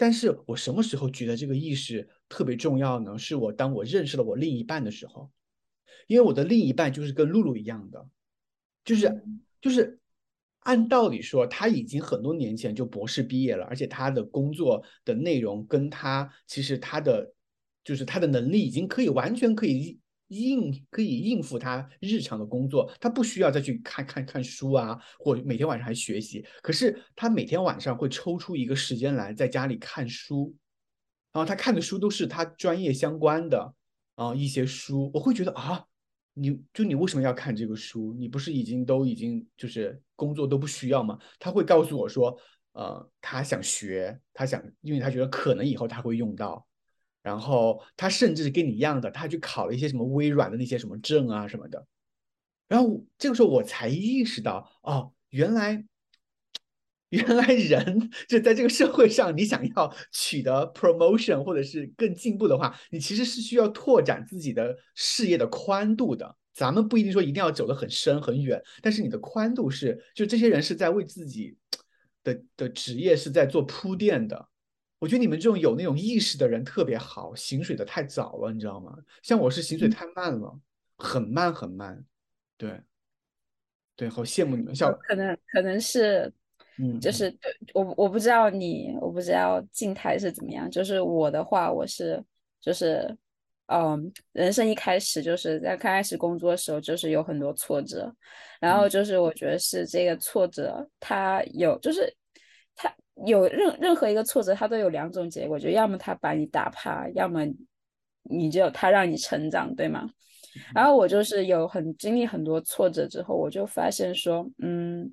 [0.00, 3.18] 但是我什么时候觉得这个意识特别重要呢？
[3.18, 5.30] 是我当我认识了我另一半的时候，
[6.06, 8.08] 因为我的另一半就是跟露露一样的，
[8.82, 9.22] 就是
[9.60, 9.98] 就是。
[10.64, 17.32] 按道理说，他已经很多年前就博士毕业了，而且他的工作的内容跟他其实他的
[17.82, 19.98] 就是他的能力已经可以完全可以
[20.30, 26.44] 应可以应付他日常的工作，他不需要再去看看看书啊，或每天晚上还学习。
[26.62, 30.54] 可是他每天晚上会抽出一个时间来在家里看书，
[31.32, 33.74] 然后他看的书都是他专业相关的
[34.14, 35.84] 啊一些书，我会觉得啊。
[36.32, 38.14] 你就你为什么要看这个书？
[38.16, 41.18] 你不是已经都已经就是工作都不需要吗？
[41.40, 42.34] 他会告诉我说，
[42.72, 46.64] 呃，他想学，他想，因为他觉得可能以后他会用到。
[47.22, 51.86] 然后他甚至跟你一样的，他去考了一些什么微软的那些什么证啊什么的。
[52.68, 55.84] 然后这个时候我才意识到，哦，原来。
[57.10, 66.36] 原来人就在这个社会上，你想要取得 promotion 或者是更进步的话，你其实是需要拓展自己的事业的宽度的。
[66.54, 71.56] 咱们不一定说一定要走得很深很远，但是你的宽度是，就这些人是在为自己
[72.22, 74.48] 的的职业是在做铺垫的。
[75.00, 78.96] 我觉得你们这种有那种意识的人特别好，醒水的太早了，你知道吗？
[79.22, 80.56] 像我是醒水太慢了，
[80.96, 82.04] 很慢很慢。
[82.56, 82.80] 对，
[83.96, 84.72] 对，好羡慕你们。
[84.72, 86.32] 像可能可能是。
[86.82, 90.70] 嗯，就是对我我不知道你，我不知道静态是怎么样。
[90.70, 92.24] 就是我的话，我是
[92.58, 93.14] 就是，
[93.66, 98.10] 嗯，人生一开始就是在刚开始工作的时候，就是有很多挫折，
[98.58, 102.10] 然后就是我觉得是这个挫折，它有就是
[102.74, 102.90] 它
[103.26, 107.46] 有任任何一个挫折，它都有两种结果，就要么他把你打趴，要么
[108.22, 110.08] 你就他让你成长，对吗？
[110.74, 115.12] 然后我就是有很经历很多挫折之后，我就发现说，嗯。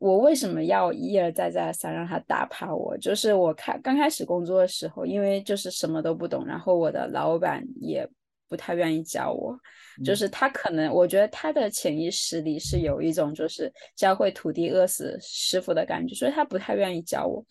[0.00, 2.98] 我为什么要一而再再而三让他打趴我？
[2.98, 8.06] 就是我开刚开始工作的时候，因为就是什么都不懂，然后我的老板也
[8.48, 9.58] 不太愿意教我，
[10.04, 17.44] 就是他可能我觉得他的潜意识里是有一种就是教会徒弟饿死师傅的感觉，所以他不太愿意教我，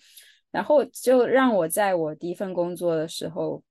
[0.52, 3.62] 然后就让我在我第一份工作的时候，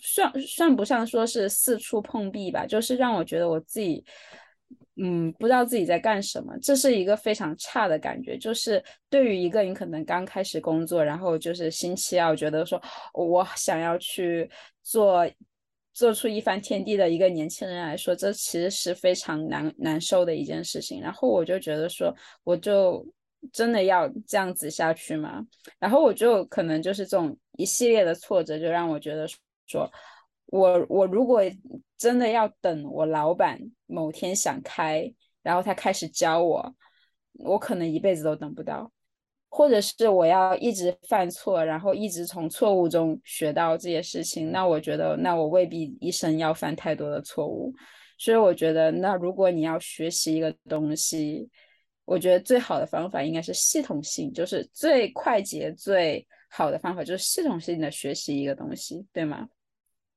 [0.00, 4.04] 算算不上说是四处碰壁吧，就是让我觉得我自己。
[4.98, 8.38] 嗯，不知道自己在干什么，这是一个非常差的感觉。
[8.38, 12.80] 就是对于一个你可能刚开始工作，然后就是星期要觉得说
[13.12, 14.50] 我想要去
[14.82, 15.28] 做
[15.96, 21.00] 做出一番天地的一个年轻人来说，这其实是非常难难受的一件事情。
[21.00, 23.02] 然后我就觉得说，我就
[23.50, 25.42] 真的要这样子下去吗？
[25.78, 29.26] 然后我就可能就是这种一系列的挫折，就让我觉得
[29.66, 29.90] 说。
[30.48, 31.40] 我我如果
[31.98, 36.76] 真的要等我老板某天想开，然后他开始教我，
[37.32, 38.92] 我可能一辈子都等不到。
[39.48, 47.72] 或者是我要一直犯错，然后一直从错误中学到这些事情，那我觉得，那我未必一生要犯太多的错误。
[48.18, 51.48] 所以我觉得，那如果你要学习一个东西，
[52.04, 59.48] 我觉得最好的方法应该是系统性，就是最快捷、最好的方法就是系统性的学习一个东西，对吗？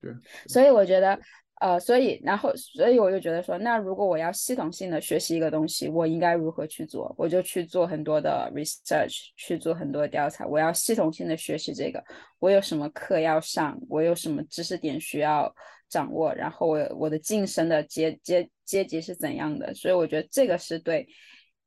[0.02, 0.12] 对。
[0.48, 1.20] 所以我觉得。
[1.60, 7.13] 呃，所以，然后，所以我就觉得说，那如果我要系统性的学习一个东西，我应该如何去做？
[7.17, 10.48] 我就去做很多的 research，去做很多调查。
[10.48, 12.02] 我要系统性的学习这个，
[12.39, 13.78] 我有什么课要上？
[13.89, 15.54] 我有什么知识点需要
[15.89, 16.34] 掌握？
[16.34, 19.74] 然后我我的晋升的阶阶阶级是怎样的？
[19.74, 21.06] 所以我觉得这个是对，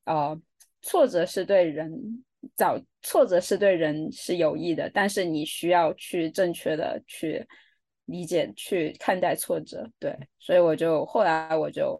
[0.07, 0.35] 呃，
[0.81, 1.93] 挫折是对人
[2.57, 7.47] 找挫折是对人是有益的，但是你需要去正确的去。
[8.07, 11.99] 理解去看待挫折，对，所以我就后来我就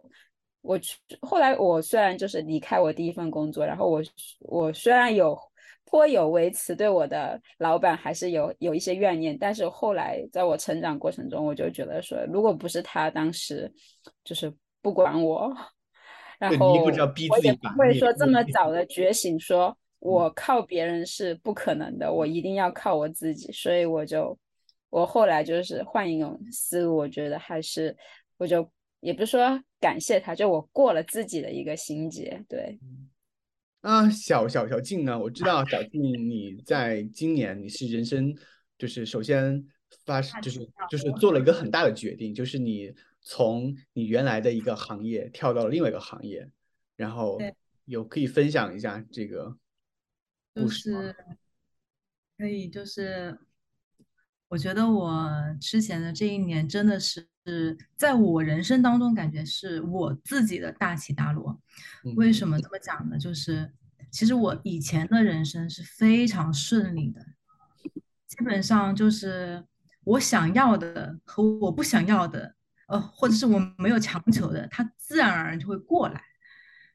[0.61, 0.77] 我
[1.21, 4.01] 后来我虽然就是离开我第一份工作，然后我
[4.41, 5.37] 我虽然有
[5.85, 13.71] 颇有微词，对我的老板还是有有一些怨念，但是后来在我成长过程中，我就觉得说，如果不是他当时
[14.25, 15.55] 就是不管我，
[16.37, 24.37] 然后我也不会说这么早的觉醒，说我靠别人是不可能的，我一定要靠我自己，所以我就。
[24.93, 27.97] 我后来就是换一种思路，我觉得还是，
[28.37, 32.45] 我就也不是说感谢他，就我过了自己的一个心结。
[32.47, 32.79] 对，
[33.81, 35.17] 啊，小小小静呢？
[35.17, 38.37] 我知道小静，你在今年你是人生
[38.77, 39.65] 就是首先
[40.05, 46.47] 发就是就是做了一个很大的决定，就是你从你原来的一个行业跳到了另外一个行业，
[46.95, 47.39] 然后
[47.85, 49.57] 有可以分享一下这个
[50.53, 51.15] 故事吗，
[52.37, 53.35] 可以就是。
[54.53, 57.27] 我觉得我之前的这一年真的是
[57.95, 61.59] 在我人生当中感觉是我自己的大起大落。
[62.15, 63.17] 为什么这么讲呢？
[63.17, 63.73] 就是
[64.11, 67.25] 其实我以前的人生是非常顺利的，
[68.27, 69.65] 基本上就是
[70.03, 72.53] 我想要的和我不想要的，
[72.89, 76.21] 呃，或者是我没有强求的，它自然而然就会过来。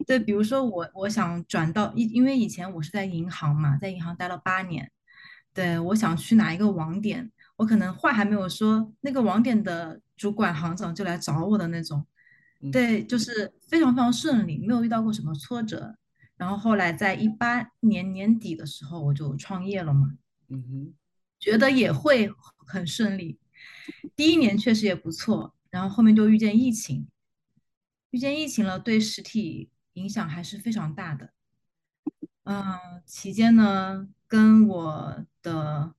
[0.07, 4.93] 对，比如说我我想转到因因为以前我是在银行嘛，在银行待了八年，
[5.53, 7.33] 对我想去哪一个网点。
[7.59, 12.07] 我可能话还没有说，那个网点的主管行长就来找我的那种，
[12.71, 15.97] 对，就是非常非常顺利，没有遇到过什么挫折。
[16.37, 20.13] 然后后来在一八年年底的时候，我就创业了嘛，
[20.49, 20.95] 嗯哼，
[21.41, 23.41] 觉得也会很顺利。
[24.15, 27.09] 第一年确实也不错，然后后面就遇见疫情，
[28.11, 31.31] 遇见疫情了，对实体影响还是非常大的。
[32.45, 35.95] 嗯，期间呢，跟我的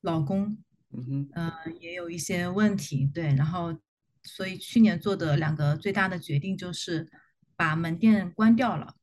[0.00, 0.58] 老公。
[0.96, 3.76] 嗯呃，也有一些问题，对，然后，
[4.22, 7.10] 所以去年做的两个最大的决定就是
[7.56, 8.94] 把门店关掉了，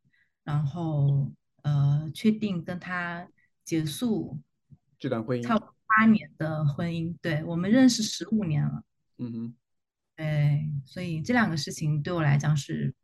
[0.43, 1.32] 然后
[1.63, 3.27] 呃，确定跟他
[3.63, 4.39] 结束
[4.97, 8.84] 这段婚姻，差不多八年的婚姻，对我们认识十五年了，
[9.17, 9.56] 嗯哼，
[10.15, 12.95] 对，所以这两个事情对我来讲是，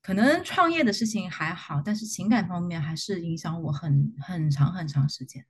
[0.00, 5.46] 可能创业的事情还好，但是情感方面还是影响我很很长很长时间。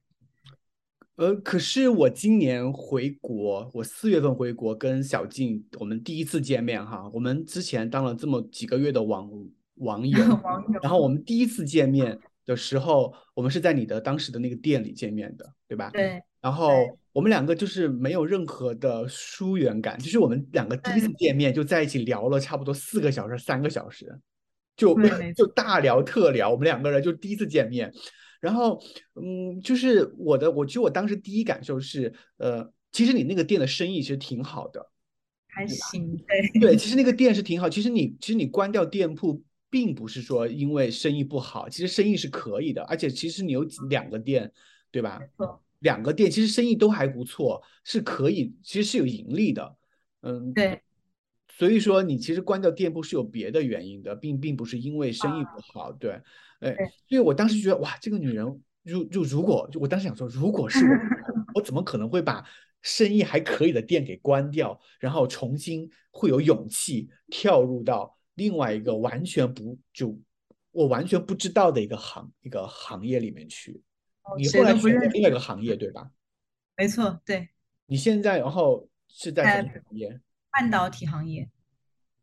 [1.17, 9.31] 呃，可是我今年回国，我四月份回国跟小静我们第一次见面哈，我们之前当了这么几个月的网
[9.77, 10.19] 网友，
[10.83, 15.91] 然后我们第一次见面的时候，我们是在你的当时的那个店里见面的，对吧？
[15.91, 16.23] 对。
[16.41, 16.73] 然后
[17.13, 24.19] 我们两个就是没有任何的疏远感，就是我们两个第一次见面就在一起聊了差不多四个小时、三个小时，
[24.77, 24.97] 就
[25.37, 27.93] 就大聊特聊，我们两个人就第一次见面。
[28.43, 28.83] 然后，
[29.15, 34.85] 嗯，就是我的，我其实我当时第一感受是，呃，其实你那个店的生意其实挺好的，
[35.47, 37.71] 还行，对，对，其实那个店是挺好。
[37.71, 44.53] 其实你，其实你关掉店铺，并不是说因为生意不好，其实生意是可以的，而且其实你有两个店，
[44.91, 45.21] 对吧？
[45.79, 49.77] 两个店其实生意都还不错，是可以，其实是有盈利的，
[50.23, 50.81] 嗯，对。
[51.49, 56.21] 所以说你其实关掉店铺是有别的原因的，并并不是因为生意不好，对。
[56.63, 56.75] 哎，
[57.09, 58.45] 所以我当时觉得哇，这个女人，
[58.83, 60.91] 如就如果就我当时想说，如果是我，
[61.61, 62.45] 我怎么可能会把
[62.81, 70.19] 生意还可以的店给关掉，然后重新会有勇气跳入到另外一个完全不就
[70.71, 73.83] 我完全不知道的一个行一个行业里面去？
[74.39, 76.11] 你后来选择另外一个行业对吧？
[76.77, 77.49] 没错，对。
[77.87, 80.21] 你现在然后是在什么行业？
[80.51, 81.51] 半导体行业。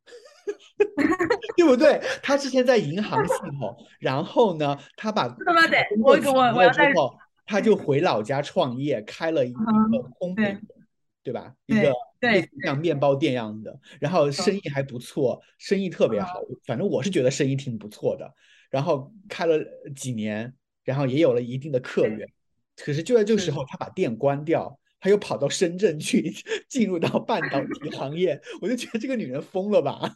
[1.58, 2.02] 对不对？
[2.22, 9.60] 他之前在银行系统，然后呢，他把工作辞了之后，他就回老家创业，开了一个
[10.20, 10.58] 烘焙，
[11.24, 11.54] 对吧？
[11.66, 11.91] 一个
[12.22, 16.41] 类似像面包店样的，然后生意还不错，生意特别好。
[16.66, 18.34] 反正我是觉得生意挺不错的。
[18.70, 19.58] 然后开了
[19.95, 22.30] 几年，然后也有了一定的客源。
[22.76, 26.32] 可是就在这个时候，他把店关掉，他又跑到深圳去
[26.70, 30.14] 进入到半导体行业，我就觉得这个女人疯了吧？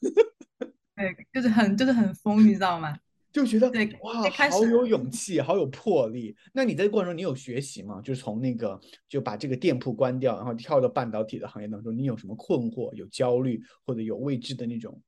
[1.11, 2.97] 对，就是很就是很疯，你知道吗？
[3.33, 6.37] 就觉得对哇，好有勇气，好有魄力。
[6.53, 7.99] 那你在过程中，你有学习吗？
[8.01, 8.79] 就是从那个
[9.09, 15.01] 就把这个店铺关掉，然后跳到半导体的行业当中，你有什么困惑、有焦虑或者有未知的那种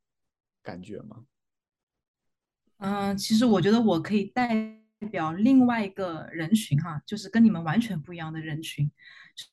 [0.63, 1.23] 感觉吗？
[2.79, 4.81] 嗯，其实我觉得我可以代
[5.11, 8.91] 表另外一个人群哈，就是跟你们完全不一样的人群，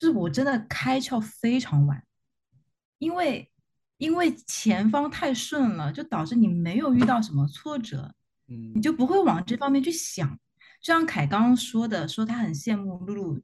[0.01, 2.03] 就是我真的开窍非常晚，
[2.99, 3.51] 因为
[4.03, 8.12] 因为前方太顺了，就导致你没有遇到什么挫折，
[8.48, 10.28] 嗯你就不会往这方面去想。
[10.80, 13.40] 就像凯刚刚说的，说他很羡慕露露，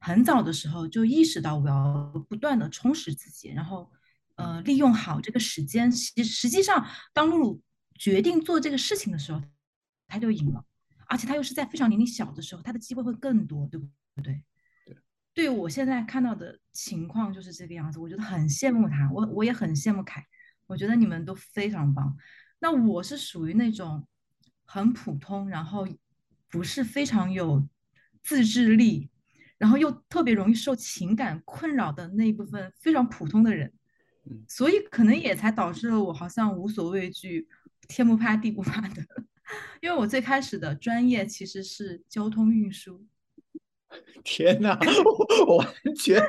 [0.00, 3.90] 很早的时候就意识到我要不断的充实自己，然后
[4.34, 5.90] 呃利用好这个时间。
[5.90, 7.62] 实实际上，当露露
[7.94, 9.40] 决定做这个事情的时候，
[10.06, 10.62] 他就赢了，
[11.06, 13.86] 而且他又是在非常年龄小的时候，他的机会会更多，对不
[14.22, 14.42] 对？
[15.34, 20.24] 对对我现在看到的情况就是这个样子，我觉得很羡慕他，我我也很羡慕凯，
[20.66, 22.16] 我觉得你们都非常棒。
[22.58, 24.06] 那我是属于那种
[24.64, 25.86] 很普通，然后
[26.48, 27.66] 不是非常有
[28.22, 29.10] 自制力，
[29.58, 33.72] 然后又特别容易受情感困扰的那一部分非常普通的人，
[34.30, 37.48] 嗯所以可能也才导致了我好像无所畏惧，
[37.88, 39.02] 天不怕地不怕的。
[39.82, 43.04] 因为我最开始的专业其实是交通运输，
[44.24, 45.66] 天呐，我我完
[45.96, 46.22] 全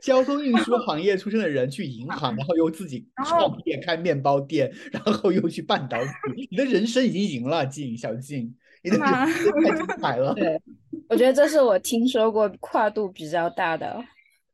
[0.00, 10.60] 交通运输行业出身的人去银行，然后又自己创业开面包店，然后又去半导体，你的人生已经赢了，静小静，你的人吗生太精彩了， 对，
[11.08, 14.02] 我觉得这是我听说过跨度比较大的。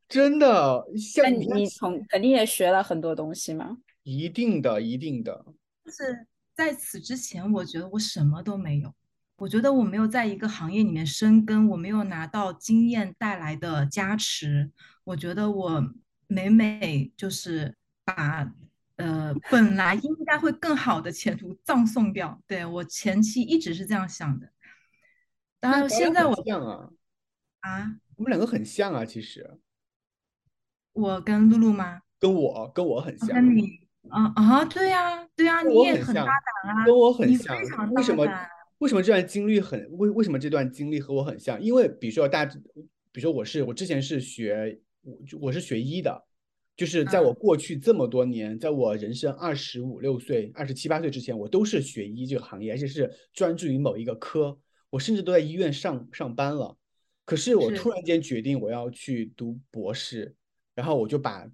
[0.09, 3.77] 真的，像你你从肯定也学了很多东西嘛？
[4.03, 5.45] 一定的，一定的，
[5.85, 8.93] 就是在此之前，我觉得我什么都没有。
[9.41, 14.69] 我觉得我没有在一个行业里面深耕，我没有拿到经验带来的加持。
[15.03, 15.83] 我觉得我
[16.27, 17.75] 每每就是
[18.05, 18.47] 把
[18.97, 22.39] 呃本来应该会更好的前途葬送掉。
[22.45, 24.47] 对，我前期一直是这样想的。
[25.59, 26.89] 当然，现在我像啊，
[27.61, 29.57] 啊，我们两个很像啊，其实
[30.93, 32.01] 我跟露露吗？
[32.19, 38.49] 跟我跟我很像，跟你，啊啊，对呀，对呀，跟你也很大胆啊，跟我很像你像非常为什么大胆。
[38.81, 41.61] 为什么这段经历很为为什么这段经历和我很像？
[41.61, 42.59] 因为比如说大家，
[43.11, 46.23] 比如说我是我之前是学我我是学医的，
[46.75, 54.57] 就是在我嗯过去这么多年，在我人生二十五六岁、二十七八岁之前，我都是学医这个行业，而且是专注于某一个科，
[54.89, 56.75] 我甚至都在医院上上班了。
[57.23, 60.33] 可是我突然间决定我要去读博士，
[60.73, 61.47] 然后我就把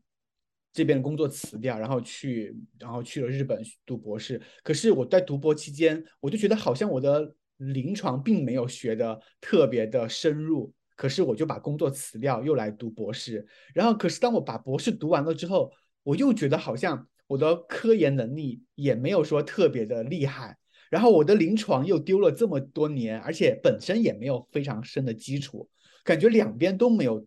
[0.74, 4.42] 这边的工作辞掉，然后去，然后去了日本读博士。
[4.64, 10.74] 可是我在读博期间，我就觉得好像我的临床并没有学的特别的深入。
[10.96, 13.46] 可是我就把工作辞掉，又来读博士。
[13.74, 20.58] 然后，可是当我把博士读完了之后，我又觉得好像我的科研能力也没有说特别的厉害。
[20.90, 25.70] 然后我的临床又丢了这么多年，而且本身也没有非常深的基础，
[26.04, 27.24] 感觉两边都没有，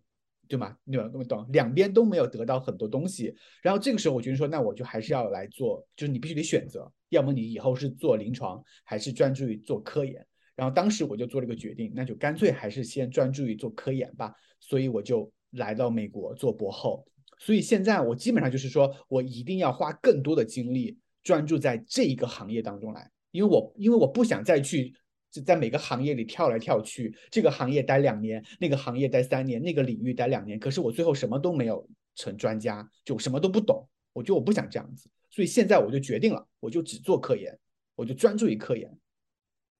[0.51, 0.75] 对吗？
[0.85, 1.07] 对吧？
[1.07, 1.47] 懂懂？
[1.53, 3.33] 两边都没有得到很多东西。
[3.61, 10.27] 然后这个时候我觉得说，那我就还是要来做，就是你必须得选择，要么你以后是做临床，还是专注于做科研。
[10.57, 14.33] 然后当时我就做了一个决定，那就干脆还是先专注于做科研吧。
[14.59, 17.05] 所以我就来到美国做博后。
[17.39, 24.93] 所以现在我基本上就是说我一定要花更多的精力专注在这一个行业当中来，因为我因为我不想再去
[25.31, 33.87] 就在每个行业里跳来跳去，这个行业待两年，那个行业待三年，那个领域待两年，可是我最后什么都没有成专家，就什么都不懂。
[34.13, 37.57] 我觉得我不想这样子，所以现在我就决定了，我就只做科研，
[37.95, 38.91] 我就专注于科研。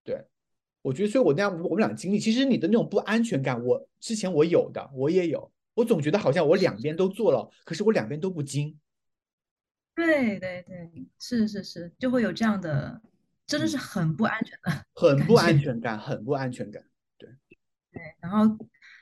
[0.03, 0.23] 对，
[0.81, 5.51] 我觉得，所以我那样我们俩经历，其实你的那种不安全感，我之前我有的，我也有。
[5.73, 8.77] 我总觉得好像我两边都做了，可是我两边都不精。
[9.95, 10.89] 对对对，
[11.19, 13.01] 是是是，就会有这样的，
[13.51, 16.81] 真的是嗯很不安全的 很不安全感，很不安全感。
[17.17, 17.29] 对
[17.91, 18.57] 对，然后，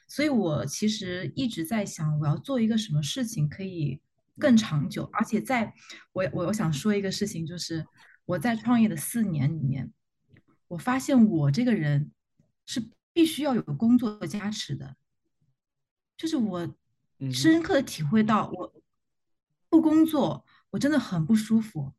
[0.08, 4.02] 所以我其实一直在想，我要做一个什么事情可以
[4.40, 5.72] 更长久，而且在
[6.14, 7.86] 我我我想说一个事情，就是
[8.26, 9.94] 我在创业的四年里面，
[10.68, 12.12] 我发现我这个人
[12.66, 12.84] 是
[13.14, 14.96] 必须要有工作加持的，
[16.18, 16.76] 就是我
[17.20, 18.74] 嗯深刻的体会到，我
[19.70, 21.94] 不工作，我真的很不舒服。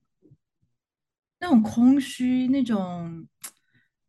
[1.40, 3.26] 那种空虚，那种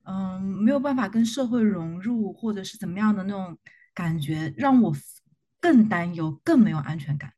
[0.03, 3.57] 嗯没有办法跟社会融入，或者是怎么样的那种
[3.93, 4.93] 感觉，让我
[5.59, 7.33] 更担忧，更没有安全感。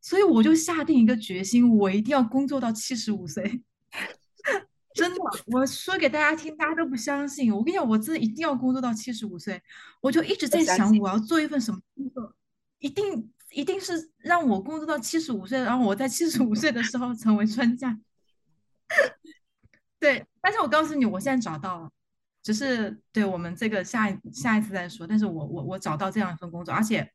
[0.00, 3.62] 所以我就下定一个决心，我一定要工作到七十五岁。
[4.94, 7.54] 真的，我说给大家听，大家都不相信。
[7.54, 9.62] 我跟你讲，我真的一定要工作到七十五岁，
[10.00, 12.34] 我就一直在想，我要做一份什么工作，
[12.78, 17.96] 一定一定是让我工作到七十五岁，然后我在七十五岁的时候成为专家。
[19.98, 21.90] 对，但是我告诉你，我现在找到了，
[22.42, 25.06] 只是对我们这个下一下一次再说。
[25.06, 27.10] 但是我我我找到这样一份工作，而且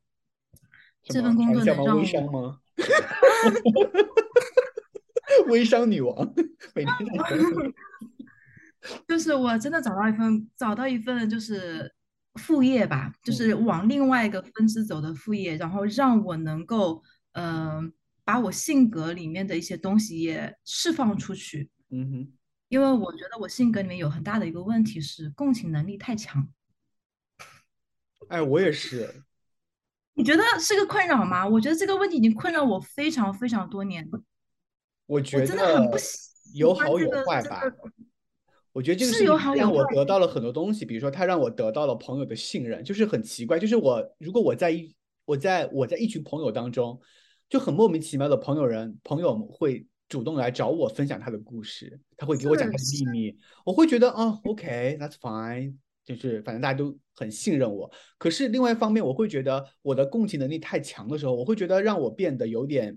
[1.04, 2.60] 这份工作能让微商吗？
[5.48, 6.34] 微商女王，
[6.74, 6.96] 每天
[9.08, 11.92] 就是我真的找到一份找到一份就是
[12.36, 17.04] 副业吧，就是往另外一个分支走的副业，然后让我能够
[17.34, 17.92] 嗯
[18.26, 21.70] 把我性格里面的一些东西也释放出去。
[21.92, 22.34] 嗯哼。
[22.68, 26.46] 因为我觉得我性格里面有很大的一个问题是共情能力太强。
[28.28, 29.24] 哎，我也是。
[30.16, 31.48] 你觉得是个困扰吗？
[31.48, 34.22] 我觉得这个问题已经困扰我非常非常多年了。
[35.06, 37.62] 我觉得真的很不喜有好有坏吧。
[38.72, 44.96] 我觉得这个是让我得到了很多东西，比如说他让我得到了朋友的信任，就是很奇怪，就是我如果我在一
[45.26, 47.00] 我在我在一群朋友当中，
[47.56, 49.88] 就很莫名其妙的朋友人朋友会。
[50.08, 53.36] 主动来找我分享他的故事，他会给我讲他的秘密，
[53.66, 55.74] 我会觉得啊，OK，that's fine，
[56.06, 57.92] 就是反正大家都很信任我。
[58.20, 62.96] 可是另外一方面，我会觉得我的共情能力太强的时候，我会觉得让我变得有点，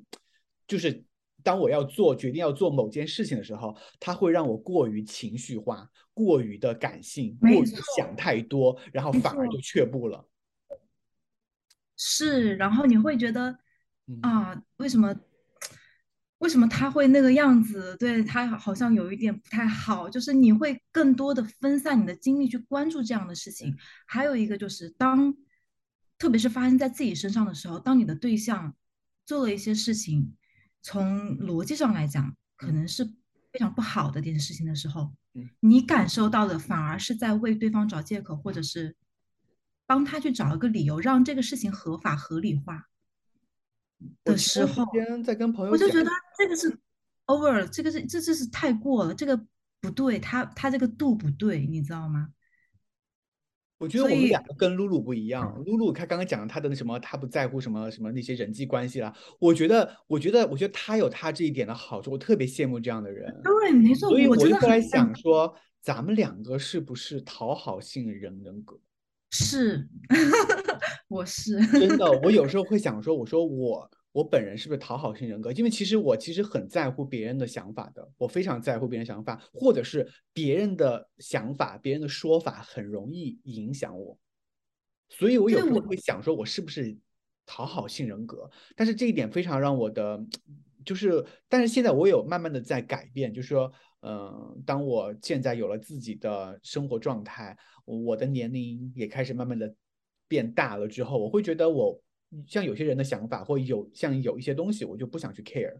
[0.66, 1.02] 就是
[1.42, 7.64] 当我要做决定要做某件事情的时候，他会让我过于情绪化，过于的感性，过于
[7.96, 10.22] 想太多，然后反而就却步了。
[11.96, 13.58] 是，然后你会觉得
[14.22, 15.14] 啊，为什么？
[16.38, 17.96] 为什么他会那个样子？
[17.98, 23.76] 对他好像有一点不太好，就是你会更多的分散你的精力去关注这样的事情。
[24.06, 25.34] 还有一个就是，当
[26.16, 28.76] 特别是发生在自己身上的时候，当你的对象
[29.26, 30.36] 做了一些事情，
[30.80, 33.04] 从逻辑上来讲可能是
[33.52, 35.12] 非常不好的一件事情的时候，
[35.58, 38.94] 你感受到的反而是在为对方找借口，或者是
[39.86, 42.86] 帮他去找一个理由，让这个事情合法合理化。
[44.24, 44.84] 的时候，
[45.24, 46.78] 在跟朋友，我就觉得这个是
[47.26, 49.36] over，这个是这这是太过了，这个
[49.80, 52.28] 不对，他他这个度不对，你知道吗？
[53.78, 59.14] 我觉得我们两个跟露露不一样，露露她刚刚讲她的那什么，她不在乎什么什么那些人际关系啦。
[59.38, 63.32] 我觉得，我觉得，我觉得她有她这一点的好处，我特别羡慕这样的人。
[63.44, 64.08] 对，没错。
[64.08, 68.76] 所以我就后来想说，咱们两个是不是讨好性人人格？
[69.30, 69.88] 是，
[71.08, 72.10] 我是真的。
[72.22, 75.50] 我有时候 会想说，我说我我本人是不是讨好型人格？
[75.52, 84.18] 因为其实我其实很在乎别人的想法的，我非常在乎别人想法，或者是别人的想法、别人的说法很容易影响我。
[85.08, 86.96] 所以我有时候会想说，我是不是
[87.46, 88.48] 讨好性人格？
[88.76, 90.22] 但是这一点非常让我的，
[90.84, 93.72] 就是，但是现在我有慢慢的在改变，就是说。
[94.00, 99.74] 嗯，当我现在有了自己的生活状态，我的年龄也开始慢慢的
[100.28, 102.00] 变大了之后，我会觉得我
[102.46, 105.74] 像有些人的想法，或有像有一些东西，我就不想去 care。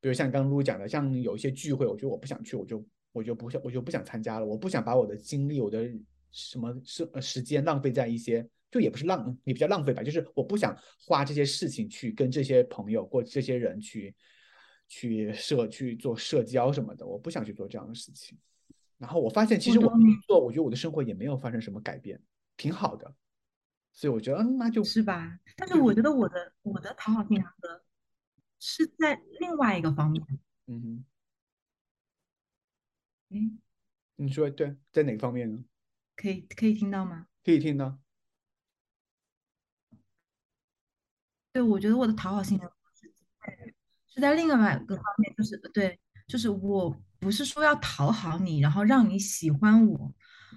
[0.00, 4.46] 比如像刚刚露讲的，像有一些聚会，我觉得我不想去，我就我就不想我就不想参加了。
[4.46, 5.90] 我不想把我的精力、我的
[6.30, 10.76] 什么时时间浪费在一些，就也不是浪，也比较浪费吧，就是我不想
[11.06, 14.14] 花这些事情去跟这些朋友或这些人去。
[14.90, 18.38] 去社去做社交什么的，我不想去做这样的事情。
[18.96, 19.92] 然后我发现，其实我
[20.26, 22.18] 做，我觉得我的生活也没有发生什么改变，
[22.56, 23.14] 挺好的。
[23.92, 25.38] 所以我觉得，嗯，那就是吧。
[25.56, 27.82] 但是我觉得我的我的讨好性人格
[28.60, 30.24] 是在另外一个方面。
[30.66, 31.04] 嗯
[34.16, 35.64] 你说对，在哪方面呢？
[36.16, 37.28] 可以可以听到吗？
[37.44, 37.98] 可以听到。
[41.52, 43.12] 对，我觉得我的讨好性人格是。
[44.20, 50.12] 在另外一个方面，就是对，就是我不是说要讨好你，然后让你喜欢我，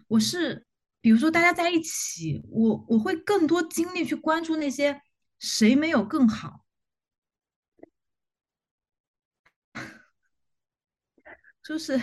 [0.08, 0.66] 我是
[1.02, 5.02] 比如说大家在一起，我我会更多精力去关注那些
[5.40, 6.64] 谁没有更好，
[11.64, 12.00] 就是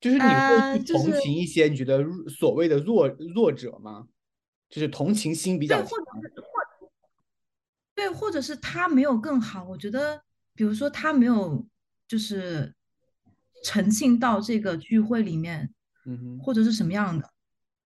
[0.00, 4.08] 就是你会去同情一些你觉得所谓的弱弱者吗？
[4.68, 5.90] 就是同情心比较强。
[7.94, 11.64] 对，或者是他没有更好，我觉得，比如说他没有
[12.08, 12.74] 就是
[13.62, 15.72] 沉浸到这个聚会里面，
[16.06, 17.28] 嗯哼，或者是什么样的，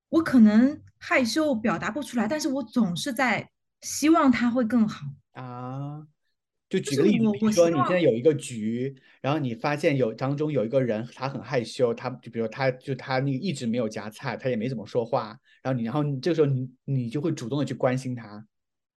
[0.08, 3.48] 我可能害羞表达不出来，但是我总是在
[3.82, 6.06] 希望他会更好啊。
[6.68, 18.44] 就举个例子，比如说你现在有一个局，然后你发现有当中有一个人他很害羞，他就比如他就他那个一直没有夹菜，他也没怎么说话，然后你然后你这个时候你你就会主动的去关心他。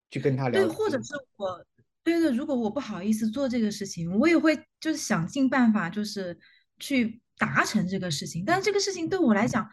[0.09, 1.67] 去跟他聊，对，或者是我，
[2.05, 6.39] 对对，如果我不好意思做这个事情，我也会就是想尽办法，就是
[6.79, 8.45] 去达成这个事情。
[8.45, 9.69] 但是这个事情对我来讲，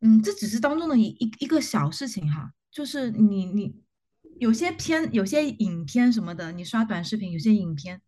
[0.00, 3.74] 嗯，这只是当中的一一一个小事情哈，就是你你
[4.38, 8.00] 有些片有些影片什么的，你刷短视频有些影片，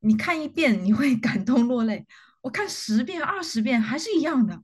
[0.00, 2.06] 你看一遍你会 感动落泪，
[2.42, 4.62] 我看十遍二十遍还是一样的。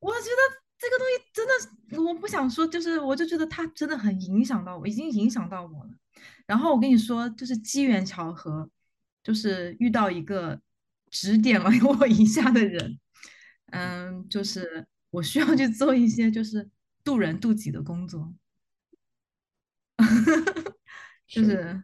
[0.00, 5.90] 我觉得这个东西真的，我不想说，就是我就觉得它真的很影响到我，已经影响到我了。
[6.46, 8.68] 然后我跟你说，就是机缘巧合，
[9.22, 10.60] 就是遇到一个
[11.14, 12.98] 指点了 我一下的人，
[13.70, 16.68] 嗯，就是我需要去做一些就是
[17.04, 18.34] 渡人渡己的工作，
[21.28, 21.82] 就是。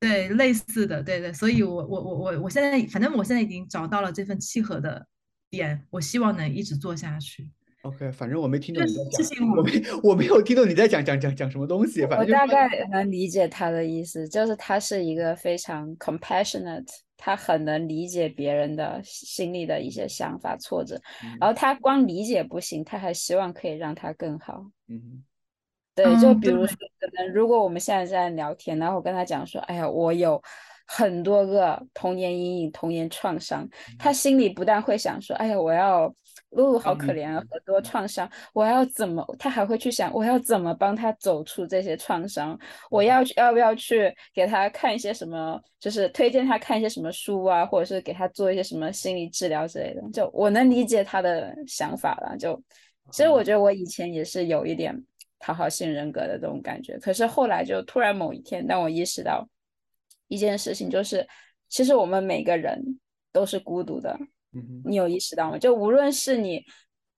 [0.00, 5.06] 对类似的，对对，所以我我我我我现在反正我现在已经找到了这份契合的
[5.48, 7.48] 点，我希望能一直做下去。
[7.82, 21.00] OK，反正我没听懂你在这讲，我没我没有听懂你在讲讲讲讲什么东西，反正我大概能理解他的意思，就是他是一个非常 compassionate，他很能理解别人的心里的一些想法挫折，
[21.40, 24.64] 然后他光理解不行，他还希望可以让他更好。
[24.86, 25.24] 嗯，
[25.96, 30.40] 对，嗯就比如说，可能如果我们现在在聊天，然后我跟他讲说，哎呀，我有
[30.86, 33.68] 很多个童年阴影、童年创伤，
[33.98, 36.12] 他心里不但会想说，哎呀，我要
[36.50, 39.24] 露露好可怜啊，很多创伤，我要怎么？
[39.38, 42.58] 他还会去想，我要怎么帮他走出这些创伤？
[42.90, 45.60] 我要去要不要去给他看一些什么？
[45.80, 50.02] 就是推荐他看一些什么书啊，或者是给他做一些什么心理治疗之类的。
[50.12, 52.36] 就我能理解他的想法了。
[52.36, 52.60] 就
[53.10, 54.94] 其实我觉得我以前也是有一点
[55.40, 59.48] 讨好性人格的这种感觉，可是后来就突然某一天，当我意识到
[60.32, 61.28] 一件事情，就是
[61.68, 62.80] 其实我们每个人
[63.32, 64.16] 都是孤独的。
[64.54, 65.58] 嗯哼，你有意识到吗？
[65.58, 66.64] 就无论是你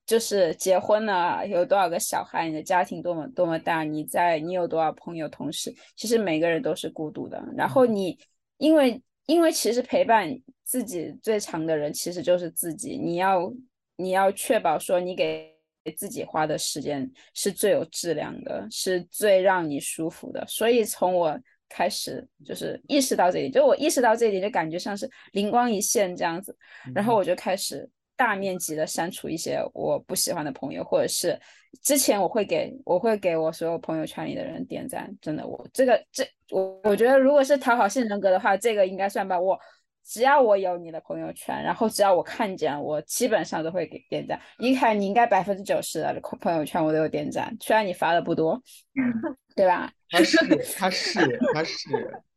[0.04, 7.40] 就是结婚了，有多少个小孩，你的家庭多么多么大，你在你有多少朋友同事，其实每个人都是孤独的。
[7.56, 8.18] 然后你
[8.58, 10.28] 因为因为其实陪伴
[10.64, 13.52] 自己最长的人其实就是自己，你要
[13.96, 15.52] 你要确保说你给
[15.96, 20.44] 自己花的时间是最有质量的，是最让你舒服的。
[20.46, 21.38] 所以从我
[21.74, 26.56] 开始就是意识到这一点，就我意识到这一点，就感觉像是灵光一现这样子。
[26.94, 31.36] 然后我就开始大面积的删除一些我不喜欢的朋友，或者是
[31.82, 39.40] 之前我会给我会给我所有朋友圈里的人点赞，真的，我这个这我我觉得如果是讨好性人格的话，这个应该算吧。
[39.40, 39.58] 我
[40.04, 44.38] 只要我有你的朋友圈，然后只要我看见，我基本上都会给点赞。
[44.58, 48.62] 一看你应该百分之九十的朋友圈我都有点赞，虽然你发的不多，
[49.56, 49.90] 对吧？
[50.10, 50.36] 他是
[50.76, 51.88] 他是他是，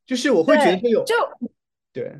[0.05, 1.13] 就是我会觉得对有就
[1.91, 2.11] 对。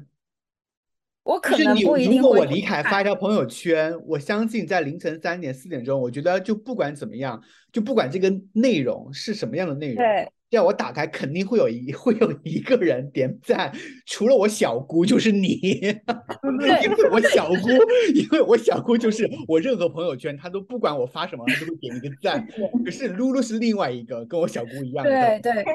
[1.23, 13.71] 我可能不一如果我李凯发一条朋友圈，我相信在凌晨三点、四点钟，我觉得就不管怎么样，就不管这个内容是什么样的内容，对只要我打开，肯定会有一 会有一个人点赞，
[14.05, 17.69] 除了我小姑就是你， 因为我小姑，
[18.15, 22.47] 因为我小姑就是我任何朋友圈，她都不管我发什么，她都会点一个赞。
[22.85, 25.53] 可是露露是另外一个，跟我小姑一样的，对。
[25.53, 25.65] 对，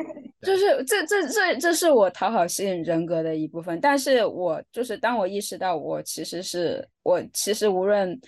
[0.42, 8.18] 就是这这这这是我讨好型人格的一部分，但是我就是当我意识到我其实是我其实无论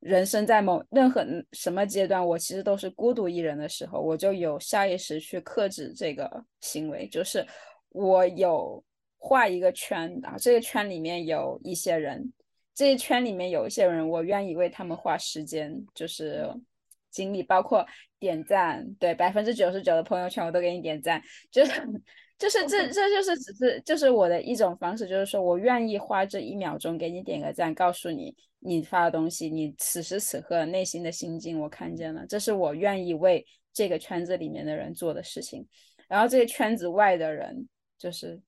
[0.00, 7.46] 人生在某任何什么阶段，我其实都是孤独一人的时候，我就有下意识去克制这个行为，就是
[7.90, 8.82] 我有
[9.18, 12.32] 画一个圈啊，这个圈里面有一些人，
[12.74, 16.48] 这一圈里面有一些人，我愿意为他们花时间，就是
[17.10, 17.86] 精力，包括
[18.18, 21.72] 点赞，对百分之九十九的朋友圈我都给你点赞，就是
[22.40, 35.68] 就是这这就是只是就是我的一种方式，就是说我愿意花这一秒钟给你点个赞，告诉你你发的东西，你此时此刻内心的心境我看见了，这是我愿意为这个圈子里面的人做的事情，
[36.08, 37.68] 然后这个圈子外的人
[37.98, 38.40] 就是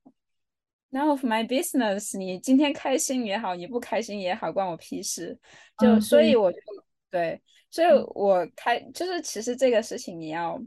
[0.90, 5.38] none of my business，你今天开心也好，你不开心也好，关我屁事，
[5.78, 6.58] 就、嗯所以我就
[7.10, 7.38] 对。
[7.70, 10.62] 所以我开就是其实这个事情你要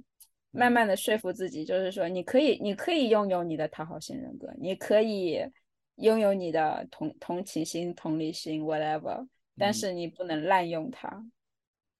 [0.56, 5.45] 慢慢的说服自己，就是说你可以你可以拥有你的讨好型人格，你可以
[5.97, 9.28] 拥有你的同同情心、同理心，whatever，
[9.58, 9.74] 但嗯。
[9.74, 11.10] 是你不能滥用它，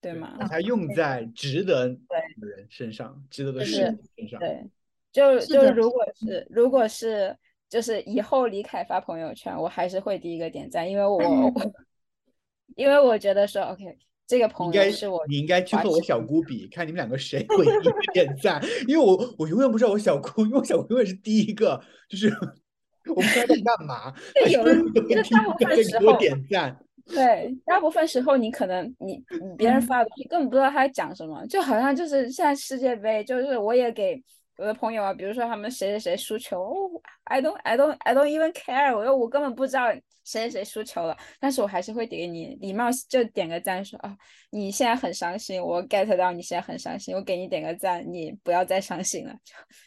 [0.02, 0.36] 对对吗？
[0.40, 1.88] 把它用在值得？
[1.90, 4.40] 的人身上，值得的就是事情身上。
[4.40, 4.64] 对，
[5.12, 6.06] 就就如果。
[6.16, 7.36] 是如果是
[7.68, 11.18] 就是以后李凯发朋友圈，我还是会第一个点赞，因为我
[11.52, 11.52] 我
[12.76, 13.98] 因为我觉得说 OK，
[14.28, 22.28] 这个你朋应该友是我你应该去花和我小姑比，看你们两个谁会第一个点赞，因为我我永远不知道我小姑，因为我小姑永远是第一个，就是
[23.08, 26.80] 我不知道在干嘛， 对有人都会其实第一个大部分时候点赞。
[27.08, 34.20] 对，大部分时候你可能你你别人嗯发的东西根本不知道他在讲什么，就好像就是现在世界杯，就是我也给
[34.58, 39.92] 我的朋友啊，比如说他们谁谁谁输球哦，I don't I don't I don't even care，我我根本不知道
[40.24, 44.18] 谁谁谁输球了，但是我还是会给你礼貌就点个赞，说啊
[44.52, 49.34] 你现在很伤心，我 get 到你现在很伤心，我给你点个赞，你不要再伤心了，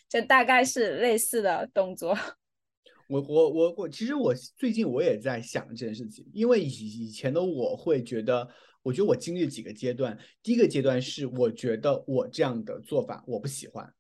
[0.09, 2.17] 就 就大概是类似的动作。
[3.09, 8.47] 我我我我，其实我最近我也在想这件事情，因为以以前的我会觉得，
[8.83, 13.91] 我觉得我经历几个阶段，第一个阶段是我觉得我这样的做法我不喜欢，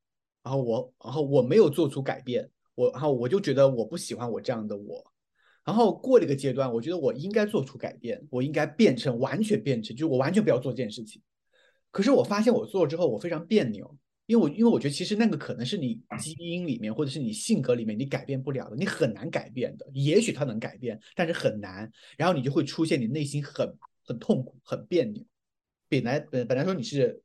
[0.48, 5.04] 然后我然后我没有做出改变，我然后我就觉得我不喜欢我这样的我，
[5.62, 11.20] 然后过了一个阶段，我觉得我应该做出改变，我应该变成完全变成，就是我完全不要做这件事情，
[11.90, 13.94] 可是我发现我做了之后，我非常别扭。
[14.24, 19.86] 因为我因为我觉得其实那个可能是你基因里面或者是你性格里面你改变不了的，你很难改变的。
[19.92, 21.90] 也许它能改变，但是很难。
[22.16, 23.74] 然后你就会出现你内心很
[24.04, 25.24] 很痛苦、很别扭。
[25.88, 27.22] 本来本本来说你是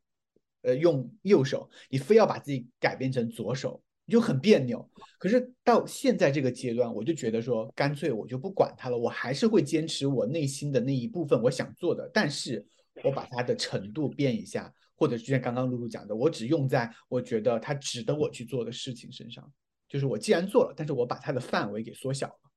[0.64, 4.89] 呃用右手，你非要把自己改变成左手，你就很别扭。
[5.20, 12.66] 可是到现在这个阶段，我就觉得说，干脆我就不管它了，我还是会坚持我内心的那一部分我想做的，但是
[13.03, 14.74] 我把它的程度变一下。
[14.95, 19.51] 或者就像刚刚露露讲的，我只用在我觉得它值得我去做的事情身上，
[19.89, 22.51] 就是我既然做了，但是我把它的范围给缩小了，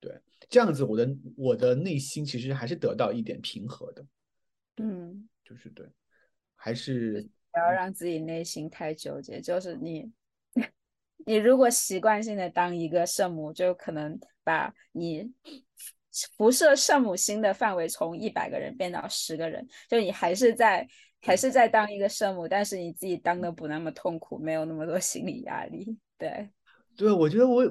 [0.00, 0.18] 对，
[0.48, 4.04] 这样子我的我的内心其实还是得到一点平和的，
[4.78, 5.86] 嗯，就是对，
[6.58, 10.12] 还是不要让自己内心太纠结，就是你
[11.24, 15.32] 你如果习惯性的当一个圣母，就可能把你
[16.36, 20.86] 辐射圣母心的范围从一百个人变到十个人，就你还是在。
[21.20, 25.98] 还是在当一个圣母，但是你自己当的不那么痛苦，没有那么多心理压力。
[26.16, 26.48] 对，
[26.96, 27.64] 对，我觉得我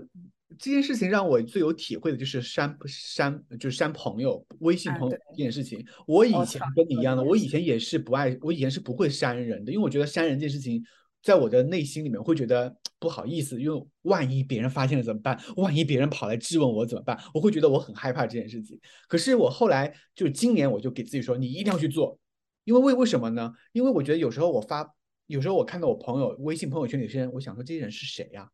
[0.57, 5.85] 这件事情让我最有体会的就是删删，就是删朋友、微信朋友这件事情。
[6.07, 10.81] 我以前跟你一样的，我以前也是不爱，我以前是不会删人的，因为我觉得删人这件事情，
[11.21, 15.37] 在我的内心里面会觉得不好意思，因为万一别人发现了怎么办？
[15.57, 17.19] 万一别人跑来质问我怎么办？
[17.33, 18.79] 我会觉得我很害怕这件事情。
[19.09, 22.17] 可是我后来就今年我就给自己说，你一定要去做。
[22.63, 23.53] 因为为为什么呢？
[23.73, 24.93] 因为我觉得有时候我发，
[25.27, 28.49] 有时候我看到我朋友微信朋友圈里有些人，我想说这些人是谁呀？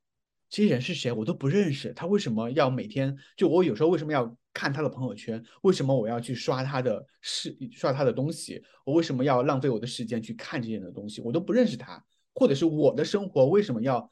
[0.53, 1.11] 这些人是谁？
[1.11, 1.91] 我都不认识。
[1.93, 5.43] 他为什么要每天就我有时候为什么要看他的朋友圈？
[5.63, 8.61] 为什么我要去刷他的事，刷他的东西？
[8.85, 11.21] 我为什么要浪费我的时间去看这些人的东西？
[11.21, 14.07] 我都不认识他，或者是我的生活为什么要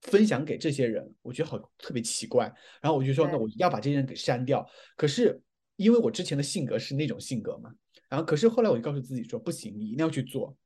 [0.00, 1.14] 分享给这些人？
[1.20, 2.50] 我觉得好特别奇怪。
[2.80, 4.66] 然后我就说，那我要把这些人给删掉。
[4.96, 5.38] 可是
[5.76, 7.70] 因为我之前的性格是那种性格嘛。
[8.08, 10.56] 然后，可是后来我就告诉自己说，不行，你一定要去做。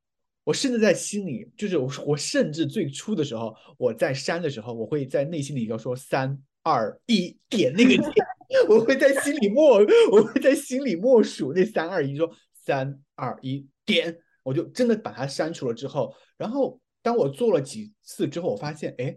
[0.47, 8.27] 我甚至在心里，就是我，我甚至最初的时候，我在删的时候，我会在内心里要说三二一点那个点，
[8.71, 9.81] 我会在心里默，
[10.13, 19.17] 我会在心里默数那三二一，说三二一点，我就真的把它删除了之后，然后当我做了几次之后，我发现，哎，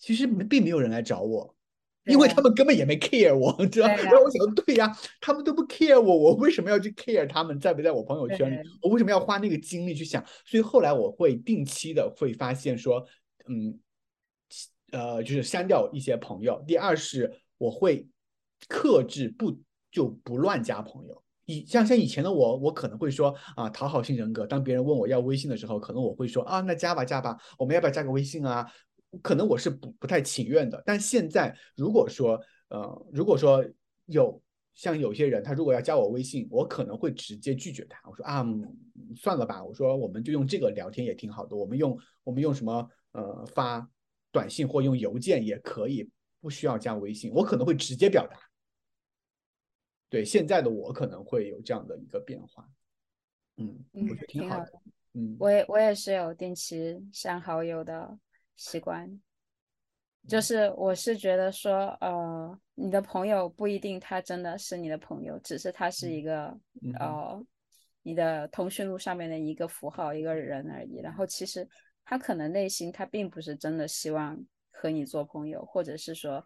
[0.00, 1.54] 其实并没有人来找我。
[2.06, 3.94] 因为他们根本也没 care 我， 知道吗？
[3.96, 4.90] 然后我想，对呀，
[5.20, 8.56] 他们都不 care 我，我为什么要去 care 他们在不在我朋友圈里？
[8.82, 10.24] 我为什么要花那个精力去想？
[10.46, 13.04] 所以后来我会定期的会发现说，
[13.48, 13.78] 嗯，
[14.92, 16.62] 呃，就是删掉一些朋友。
[16.66, 18.06] 第二是我会
[18.68, 19.58] 克制不
[19.92, 21.22] 就不乱加朋友。
[21.46, 24.46] 以像像以前的我，我可能会说啊，讨好性人格。
[24.46, 28.64] 当别人问我要微信的时候，可能我会说啊，那加吧加吧，我们要不要加个微信啊？
[29.22, 33.64] 可能我是不不太情愿的，但现在如果说，呃，如果说
[34.06, 34.40] 有
[34.74, 38.00] 像有些人，他如果要加我微信，我可能会直接拒绝他。
[38.08, 38.46] 我说啊，
[39.16, 43.86] 算了吧，我说我们就用这个聊天也挺好的，我们用我们用什么呃发
[44.30, 46.08] 短信或用邮件也可以，
[46.40, 48.38] 不需要加微信，我可能会直接表达。
[50.08, 52.68] 对现在的我可能会有这样的一个变化，
[53.56, 54.72] 嗯，我觉得挺好的，
[55.14, 58.18] 嗯，我也我也是有定期删好友的。
[58.56, 59.20] 习惯，
[60.28, 66.58] 就是我是觉得说，呃，你的朋友不一定他真的是你的朋友，只是他是一个
[66.98, 67.42] 呃，
[68.02, 71.00] 你的通讯录上面的一个符号，一个人而已。
[71.00, 71.68] 然后其实
[72.04, 74.38] 他可能内心他并不是真的希望
[74.70, 76.44] 和你做朋友，或者是说。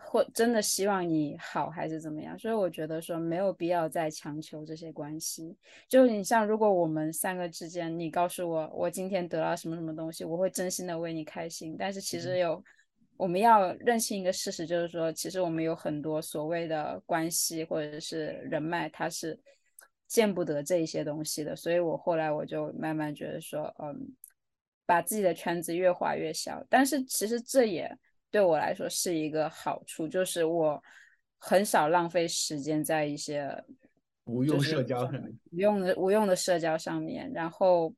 [0.00, 2.38] 或真的希望你好还是怎么样？
[2.38, 5.56] 所以我觉得说没有必要再强求这些关系。
[5.88, 11.74] 就你像如果我们三个之间，你告诉我我今天得到什么什么东西，我会真心的为你开心。
[11.76, 12.62] 但是其实有
[13.16, 19.36] 我们要认清一个事实，就是说其实我们有很多所谓的关系或者是人脉，它是
[20.06, 21.56] 见不得这一些东西的。
[21.56, 24.14] 所以我后来我就慢慢觉得说，嗯，
[24.86, 26.64] 把自己的圈子越画越小。
[26.70, 27.98] 但是其实这也。
[28.30, 30.82] 对我来说是一个好处，就是我
[31.38, 33.50] 很少浪费时间在一些
[34.24, 37.30] 无用社交上面，无用的无用的社交上面。
[37.32, 37.94] 然后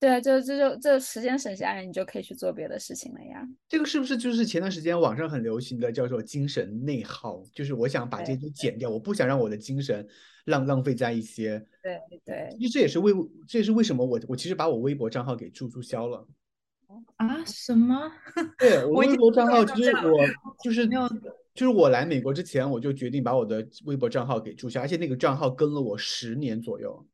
[0.00, 3.46] 对啊，就这就这时间省下来，你就可以去做别的事情了呀。
[3.68, 7.44] 这个是不是就是前段时间网上很流行的叫做精神内耗？
[7.54, 10.04] 就是我想把这些对都减掉，我不想让我的精神
[10.46, 11.64] 浪浪费在一些。
[11.80, 13.12] 对对，其实这也是为
[13.46, 16.26] 这也是为什么我我其实把我微博账号给注注销了。
[17.16, 17.44] 啊？
[17.44, 18.10] 什么？
[18.58, 20.18] 对我微博账号，其实我
[20.62, 21.08] 就是没有
[21.54, 27.06] 就是我来美国之前，我就决定把我的微博账号给注销，而且那个账号跟了我十年左右。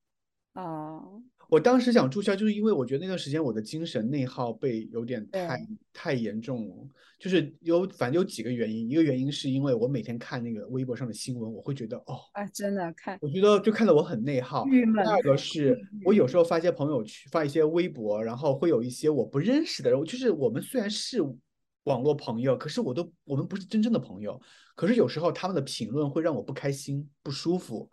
[0.54, 6.74] 哦，我当时想注销，就是因为我觉得那段时间我的精神内耗被有点太太严重了，
[7.18, 14.66] 就是有反正有几个原因，一个原因是因为我每天看那个微博上的新闻，我会觉得哦，啊，真的看我觉得就看得我很内耗。
[14.66, 21.22] 郁闷第二个是 我有时候发一些朋友圈，发一些微博，然后会有一些我不认识的人，就是我们虽然是
[21.84, 24.38] 网络朋友，可是我都我们不是真正的朋友。
[24.76, 27.88] 可是有时候他们的评论会让我不开心、不舒服，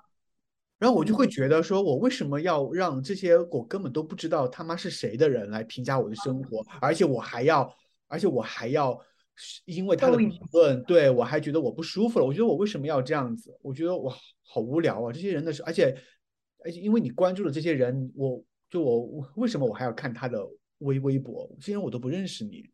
[0.85, 7.67] 然后我就会觉得说，我为什么要让这些我根本都不知道他妈是谁的人来评价我的生活，而且我还要，
[8.07, 8.95] 而且我还要
[9.65, 12.25] 因为他的评论，对我还觉得我不舒服了。
[12.27, 13.57] 我觉得我为什么要这样子？
[13.63, 15.11] 我觉得哇，好无聊啊！
[15.11, 15.97] 这些人的事，而且
[16.63, 21.49] 而且因为你关注了这些人，我就我我为什么我还要看他的微微博？
[21.59, 22.69] 这些人我都不认识你。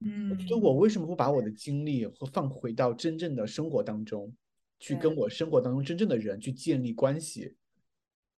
[0.00, 4.34] 嗯我觉得我为什么不把我的精力和放回到真正的生活当中，
[4.80, 7.54] 去跟我生活当中真正的人去建立关系？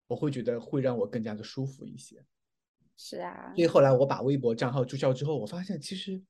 [0.09, 2.23] 我会觉得会让我更加的舒服一些。
[2.99, 6.23] 是啊所，以后来我把微博账号注销之后，我发现其实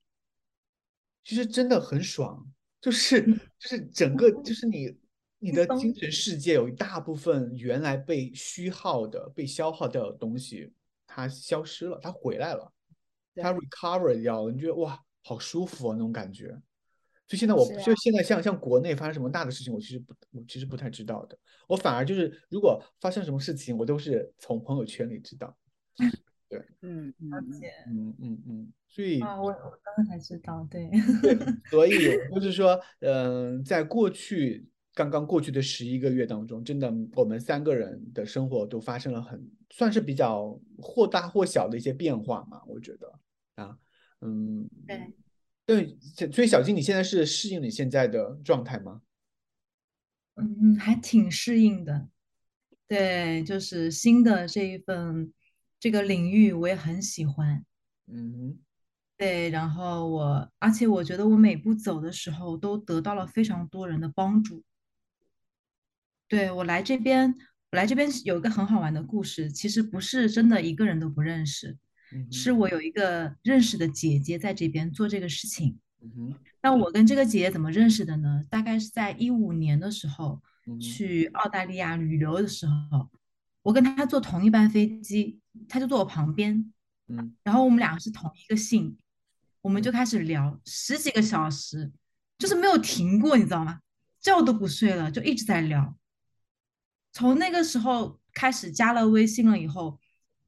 [1.25, 2.49] 其实真的很爽，
[2.79, 4.97] 就是嗯就是整个就是你
[5.39, 10.71] 你的精神世界有一大部分原来被虚耗的、被消耗掉的东西，
[11.05, 12.71] 它消失了，它回来了，
[13.35, 16.57] 它 recover 掉了，你觉得哇，好舒服啊那种感觉。
[17.33, 25.55] 所以现在我就现在像像国内发生什么大的事情，我其实不我其实不太知道的，我反而就是如果发生什么事情，我都是从朋友圈里知道。
[26.81, 29.53] 嗯嗯嗯，嗯嗯嗯，所以啊，我我
[29.83, 30.87] 刚刚才知道，对，
[31.23, 31.35] 对，
[31.71, 31.91] 所以
[32.35, 34.63] 就是说，嗯、在过去
[34.93, 43.11] 刚刚过去的十一个月当中，真的我们三个人的生活都发生了很算是比较或大或小的一些变化嘛，我觉得。
[43.55, 43.75] 啊，
[44.21, 45.11] 嗯，对，
[45.65, 45.97] 对，
[46.31, 49.01] 所以小金，你现在是适应你现在的状态吗？
[50.35, 52.09] 嗯，还挺适应的。
[52.87, 55.31] 对，就是新的这一份
[55.79, 57.65] 这个领域，我也很喜欢。
[58.07, 58.59] 嗯
[59.15, 64.63] 对，然后我，而且我觉得我每步走的时候都得到了非常多人的帮助。
[66.27, 67.33] 对，我来这边，
[67.71, 71.79] 我来这边有一个很好玩的故事，其实不是真的一个人都不认识，嗯
[72.31, 75.77] 是我有一个认识的姐姐在这边做这个事情。
[76.61, 78.43] 那我跟这个姐姐怎么认识的呢？
[78.49, 80.41] 大概是在一五年的时候，
[80.79, 83.09] 去澳大利亚旅游的时候，
[83.61, 86.71] 我跟她坐同一班飞机，她就坐我旁边，
[87.07, 88.97] 嗯然后我们俩是同一个姓，
[89.61, 91.91] 我们就开始聊十几个小时，
[92.37, 93.79] 就是没有停过，你知道吗？
[94.21, 95.97] 觉都不睡了，就一直在聊。
[97.11, 99.99] 从那个时候开始加了微信了以后，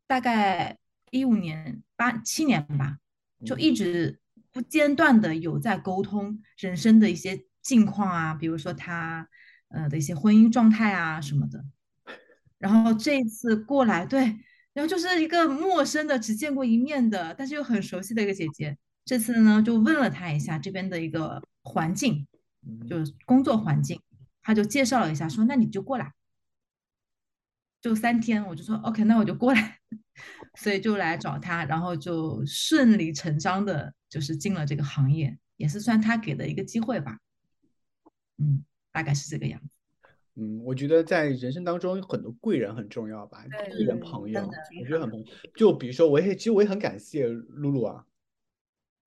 [0.07, 0.77] 大概
[1.11, 2.97] 一五年八七年吧，
[3.45, 4.19] 就嗯一直
[4.51, 9.27] 不间断的有在沟通人生的一些近况啊，比如说他
[9.69, 11.63] 呃的一些婚姻状态啊什么的。
[12.57, 14.21] 然后这一次过来，对，
[14.73, 18.77] 然后就是一个陌生的、只见过一面的，但是又很熟悉的一个姐姐。
[19.03, 22.25] 这次呢，就问了她一下这边的一个环境，
[22.89, 24.01] 就是工作环境，
[24.41, 26.11] 她就介绍了一下，说那你就过来，
[27.85, 29.77] 就三天，我就说 OK，那我就过来，
[30.57, 37.19] 所以就来找他，然后就顺理成章的，就是进了这个行业，也是算他给的一个机会吧，
[38.39, 39.67] 嗯，大概是这个样子。
[40.33, 44.41] 嗯，我觉得在人生当中有很多贵人很重要吧，贵人嗯朋友，
[44.81, 45.25] 我觉得很朋友。
[45.55, 48.03] 就比如说，我也其实我也很感谢露露啊，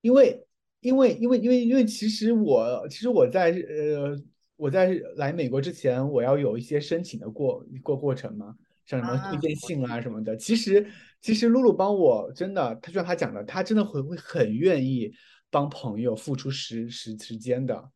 [0.02, 0.46] 因为
[0.82, 4.16] 因为因为因为因为其实我其实我在呃
[4.54, 8.56] 我在来美国之前，我要有一些申请的过过过程嘛，
[8.88, 10.36] 像什么推啊荐信啊什么的。
[10.36, 10.84] 其实
[11.20, 15.12] 其实露露帮我真的，他就像他讲的，他真的会会很愿意
[15.50, 17.90] 帮朋友付出时时时间的。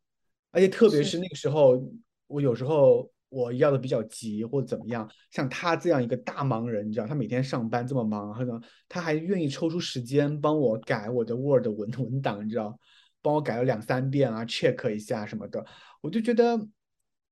[0.51, 1.83] 而且特别是是那个时候，
[2.27, 12.79] 我有时候我要的比较急或者怎么样，像他这样一个大忙人，你知道，他每天上班这么忙，可能他还愿意抽出时间帮我改我的 Word 文文档，你知道，
[13.23, 15.65] 帮我改了两三遍啊，check 一下什么的，
[16.01, 16.55] 我就觉得，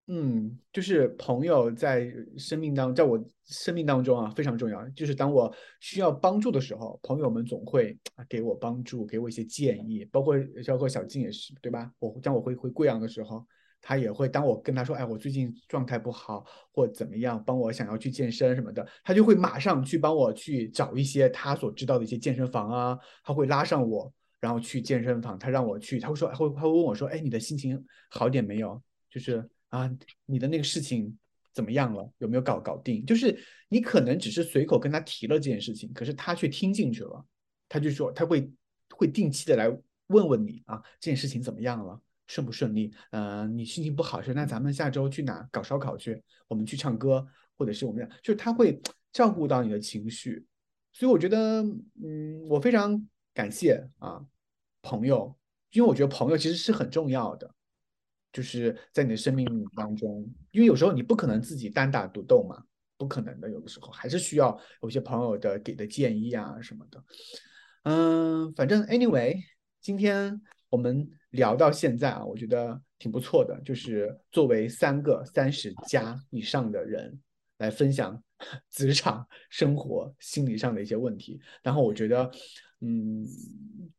[0.07, 7.97] 嗯，就是朋友在生命当，在我生命当中啊非常重要，就是当我需要帮助的时候，朋友们总会
[8.27, 10.35] 给我帮助，给我一些建议，包括
[10.67, 11.89] 包括小静也是，对吧？
[11.99, 13.45] 我当我回回贵阳的时候，
[13.79, 16.43] 他也会当我跟他说，哎，我最近状态不好
[16.73, 28.81] 或怎么样，帮我想要去健身什么的，他就会马上去帮我去找一些他所知道的一些健身房啊，他会拉上我，然后去健身房，他让我去，他会说，他会他会问我说，哎，你的心情好点没有？
[29.09, 29.91] 就是啊，
[30.25, 31.17] 你的那个事情
[31.51, 32.09] 怎么样了？
[32.19, 33.05] 有没有搞搞定？
[33.05, 37.25] 就是你可能只是随口跟他提了这件事情，可是他却听进去了，
[37.67, 38.49] 他就说他会
[38.89, 39.67] 会定期的来
[40.07, 41.99] 问问你啊，这件事情怎么样了？
[42.27, 42.93] 顺不顺利？
[43.09, 46.21] 呃，你心情不好是那咱们下周去哪搞烧烤去？
[46.47, 48.79] 我们去唱歌，或者是我们就是他会
[49.11, 50.45] 照顾到你的情绪，
[50.93, 51.61] 所以我觉得，
[52.01, 54.25] 嗯，我非常感谢啊
[54.81, 55.35] 朋友，
[55.71, 57.53] 因为我觉得朋友其实是很重要的，
[58.31, 62.63] 就是在你的生命当中，因为有时候你不可能自己单打独斗嘛，
[62.97, 67.03] 不可能的，有的时候还是需要有些朋友的给的建议啊什么的。
[67.83, 69.35] 嗯，反正 anyway，
[69.79, 71.09] 今天我们。
[71.31, 73.57] 聊到现在啊，我觉得挺不错的。
[73.63, 77.17] 就是作为三个三十加以上的人
[77.59, 78.21] 来分享
[78.69, 82.29] 职场生活、心理上的一些问题，然后我觉得，
[82.81, 83.25] 嗯，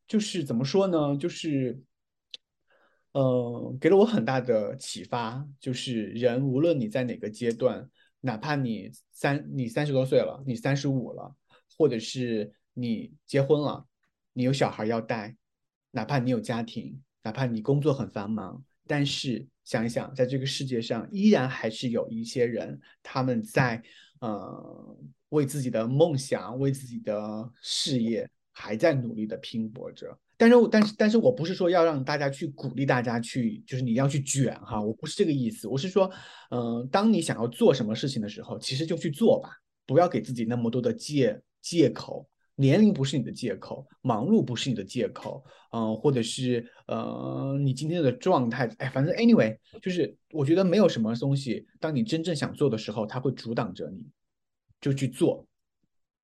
[0.07, 1.17] 就是怎么说呢？
[1.17, 1.75] 就是，
[3.13, 5.43] 呃，给了我很大的启发。
[5.59, 7.89] 就是人无论你在哪个阶段，
[8.19, 11.35] 哪怕你三你三十多岁了，你三十五了，
[11.77, 13.87] 或者是你结婚了，
[14.33, 15.35] 你有小孩要带，
[15.91, 17.01] 哪怕你有家庭。
[17.25, 23.81] 哪怕你工作很繁忙，但是想一想，在这个世界上依然还是有一些人，他们在
[24.19, 24.97] 呃
[25.29, 30.19] 为自己的梦想、为自己的事业还在努力的拼搏着。
[30.37, 35.67] 但是，但是，但是我不是说要让大家去鼓励大家去，就是你要去卷哈，我不是这个意思。
[35.67, 36.11] 我是说，
[36.49, 39.49] 嗯，当你想要做什么事情的时候，其实就去做吧，
[39.85, 42.27] 不要给自己那么多的借借口。
[42.55, 54.05] 年龄不是你的借口，忙碌不是你的借口，嗯，或者是呃，你今天的状态，哎，反正 anyway，就是我觉得没有什么东西，当你真正想做的时候，它会阻挡着你，
[54.79, 55.47] 就去做，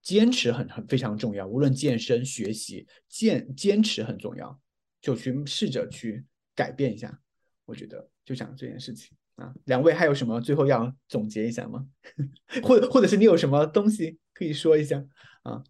[0.02, 4.60] 坚持很很非常重要，无论健身、学习，坚坚持很重要，
[5.02, 6.26] 就去试着去
[6.56, 7.20] 改变一下，
[7.66, 9.54] 我觉得就讲这件事情啊。
[9.66, 11.86] 两位还有什么最后要总结一下吗？
[12.64, 15.04] 或或者是你有什么东西可以说一下
[15.43, 15.64] 啊？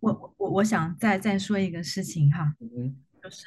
[0.00, 3.46] 我我我想再再说一个事情哈，嗯就是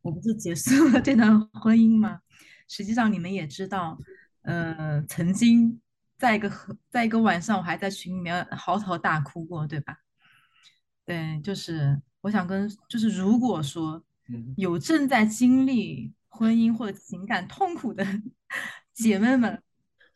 [0.00, 2.20] 我不是结束了这段婚姻吗？
[2.68, 3.98] 实际上你们也知道，
[4.42, 5.80] 呃，曾经
[6.20, 6.52] 在一个
[6.90, 9.96] 在一个晚上，我还在群里面嚎啕大哭过，对吧？
[11.06, 14.04] 对，就是我想跟，就是如果说
[14.56, 18.06] 有正在经历婚姻或者情感痛苦的
[18.92, 19.62] 姐妹们，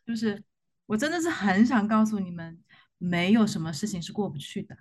[0.05, 0.43] 就是
[0.85, 2.59] 我真的是很想告诉你们，
[2.99, 4.77] 没有什么事情是过不去的。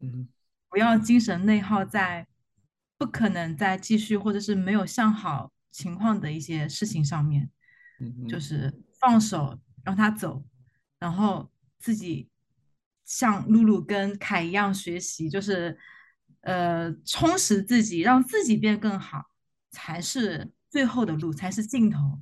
[0.00, 0.28] 嗯，
[0.68, 2.26] 不要精神内耗在
[2.98, 7.48] 不可能再继续或者是没有向好情况的一些事情上面，
[8.28, 9.58] 就是放手
[9.88, 10.44] 让他走，
[10.98, 12.28] 然后自己
[13.06, 15.78] 像露露跟凯一样学习，就是
[16.42, 19.30] 呃充实自己，让自己变更好，
[19.70, 22.20] 才是最后的路，才是尽头。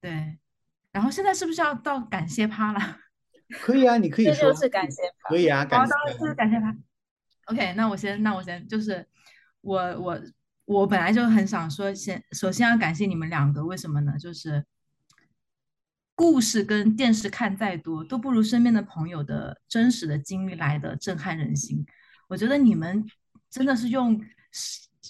[0.00, 0.38] 对，
[0.92, 2.98] 然后现在是不是要到感谢趴了？
[3.58, 6.76] 可以啊，你可以说，就是感谢趴，可以啊，感谢，就是感谢趴。
[7.46, 9.04] OK，那我先，那我先，就是
[9.62, 10.20] 我我
[10.64, 14.16] 我本来就很想说，先首先要感谢你们两个，为什么呢？
[14.16, 14.64] 就是
[16.14, 21.84] 故事跟电视看再多，都不如身边的朋友的真实的经历来的震撼人心。
[22.28, 23.04] 我觉得你们
[23.50, 24.20] 真的是用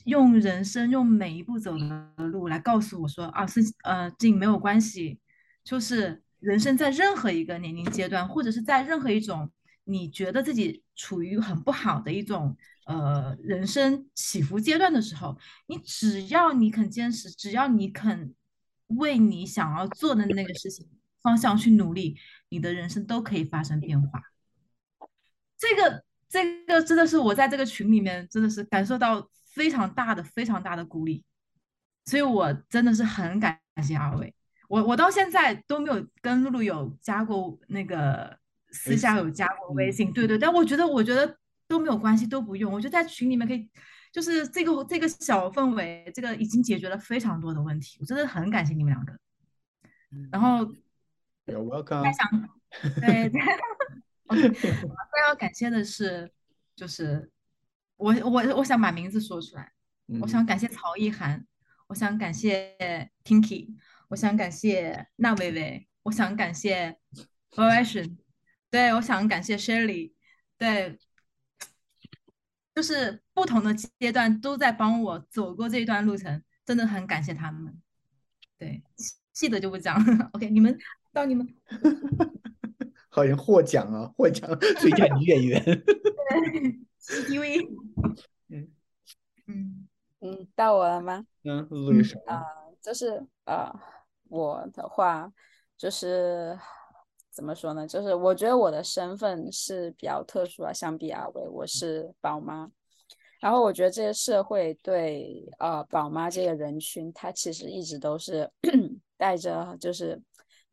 [0.04, 5.20] 用人生用每一步走的路来告诉我说啊，是呃，这没有关系，
[5.62, 9.50] 就是人生在任何一个年龄阶段，或者是在任何一种。
[9.86, 15.36] 你觉得自己处于很不好的一种呃人生起伏阶段的时候，
[15.66, 18.34] 你只要你肯坚持，只要你肯
[18.86, 20.88] 为你想要做的那个事情
[21.24, 22.16] 方向去努力，
[22.50, 24.22] 你的人生都可以发生变化。
[25.58, 31.24] 这个这个真的是我在这个群里面真的是感受到非常大的非常大的鼓励，
[32.04, 34.32] 所以我真的是很感谢二位。
[34.68, 38.38] 我我到现在都没有跟露露有加过那个。
[38.76, 42.72] 私下有加过微信，对对，但我觉得我觉得都没有关系，都不用。
[42.72, 43.70] 我觉得在群里面可以，
[44.10, 47.98] 就是这个这个小氛围，这个已经解决了非常多的问题。
[48.00, 49.16] 我真的很感谢你们两个。
[50.32, 50.68] 然后
[51.46, 52.02] ，You're welcome。
[52.02, 52.48] 再想，
[53.00, 53.40] 对对。
[54.26, 56.32] OK，再要感谢的是，
[56.74, 57.30] 就是
[57.96, 59.72] 我我我想把名字说出来。
[60.20, 61.46] 我想感谢曹一涵，
[61.86, 63.74] 我想感谢 Tinky，
[64.08, 66.98] 我想感谢那薇薇，我想感谢
[67.50, 68.16] Version。
[68.70, 70.12] 对，我想感谢 Shelly，
[70.58, 70.98] 对，
[72.74, 77.80] 就是不同的阶段都在帮我走过这一段路程，真的很感谢他们。
[78.58, 78.82] 对，
[79.32, 79.96] 细的就不讲。
[80.32, 80.76] OK，你们
[81.14, 81.48] 到你们。
[83.08, 84.50] 好像获奖啊，获奖
[84.82, 85.62] 最佳女演员。
[87.30, 87.60] 因为，
[88.48, 88.68] 嗯
[89.46, 89.88] 嗯
[90.20, 91.24] 嗯，到我了吗？
[91.44, 92.42] 嗯，陆女士啊，
[92.82, 93.72] 就是呃，
[94.28, 95.32] 我的话
[95.78, 96.58] 就是
[97.30, 97.86] 怎么说呢？
[97.86, 102.68] 就是我觉得我的身份是比较特殊啊，相比阿伟，我是宝妈。
[103.38, 108.50] 然后我觉得这个社会对呃宝妈这个人群，他其实一直都是
[109.16, 110.20] 带着就是。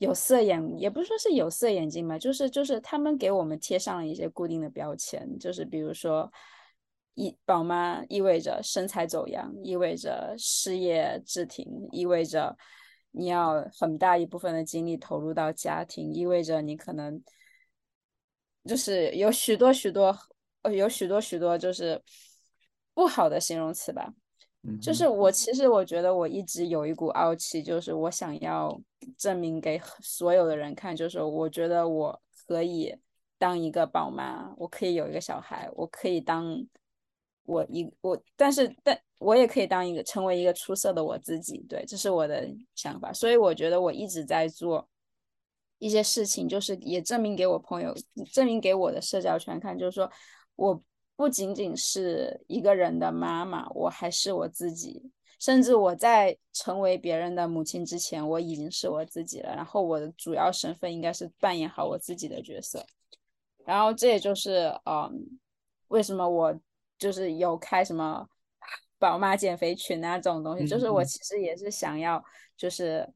[0.01, 6.27] 有色眼，也不是说是有色眼镜嘛，就是就是他们给我们贴上了一些固定的标签，就是比如说，
[7.13, 12.57] 一宝妈意味着身材走样，意味着事业滞停，意味着
[13.11, 17.23] 你要很大一部分的精力投入到家庭，意味着你可能
[18.65, 20.17] 就是有许多许多
[20.63, 22.01] 呃有许多许多就是
[22.95, 24.11] 不好的形容词吧。
[24.79, 28.79] 就是我，其实我觉得我一直有一股傲气，就是我想要
[29.17, 32.95] 证明给所有的人看，就是我觉得我可以
[33.39, 36.63] 当一个宝妈，我可以有一个小孩，我可以当
[37.43, 43.11] 我一我，但是但我也可以当一个成为一个出色的我自己，对，这是我的想法。
[43.11, 44.87] 所以我觉得我一直在做
[45.79, 47.95] 一些事情，就是也证明给我朋友，
[48.31, 50.11] 证明给我的社交圈看，就是说
[50.55, 50.83] 我。
[51.21, 55.11] 不仅仅是一个人的妈妈，我还是我自己。
[55.39, 59.53] 甚至我在成为别人的母亲之前，我已经是我自己了。
[59.55, 62.83] 然后我的主要身份应该是扮演好我自己的角色。
[63.63, 65.39] 然后这也就是，嗯，
[65.89, 66.59] 为什么我
[66.97, 68.27] 就是有开什么
[68.97, 72.23] 宝妈减肥群啊这种东西，就是我其实也是想要，
[72.57, 73.07] 就是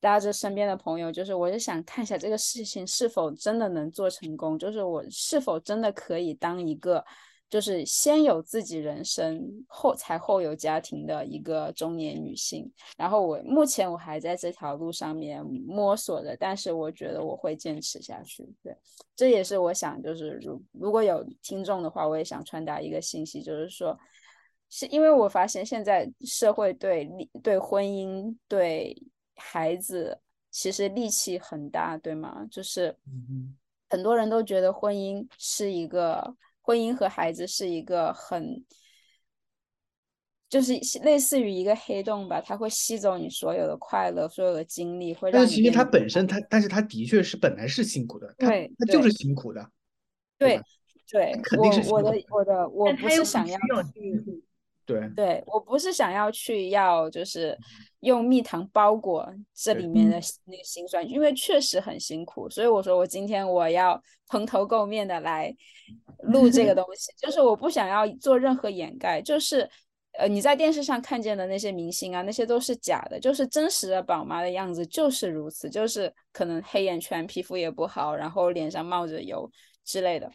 [0.00, 7.04] 拉着身边的朋友，就是我是想看一下这个事情是否真的能做成功，就是我是否真的可以当一个。
[7.52, 12.72] 就是先有自己人生，后才后有家庭的一个中年女性。
[12.96, 18.42] 然后我目前我还在这条路上面摸索着，但是我觉得我会坚持下去。
[18.62, 18.74] 对，
[19.14, 23.94] 这也是我想，就是如如果有听众的话，我也想传达一个信息，就是说，
[24.70, 27.06] 是因为我发现现在社会对
[27.42, 28.96] 对婚姻、对
[29.36, 30.18] 孩子
[30.50, 32.46] 其实戾气很大，对吗？
[32.50, 32.96] 就是
[33.90, 36.34] 很多人都觉得婚姻是一个。
[36.62, 38.64] 婚姻和孩子是一个很，
[40.48, 45.40] 就是类似于一个黑洞吧，它会吸走你所有的快乐，所有的精力，会让。
[45.40, 49.70] 但其实它本身，它，但是它的确是本来是辛苦的，对，它就是辛苦的。
[50.38, 50.60] 对，
[51.10, 54.42] 对，肯定是我的我的我不是想要去。
[54.84, 55.08] 对。
[55.14, 57.56] 对，我不是想要去要，就是
[58.00, 59.86] 用蜜糖包裹这里。
[59.92, 65.54] 面的那个辛酸，因为确实很辛苦，所以我说我今天我要蓬头垢面的来
[66.22, 69.68] 录这个 东西，就是我不想要做任何掩盖，就是
[70.18, 79.50] 呃你在电视上看见的那些明星啊，那些都是假的，就是真实的宝妈的样子就是如此，就是可能黑眼圈，皮肤也不好，然后脸上冒着油
[79.84, 80.30] 之类的。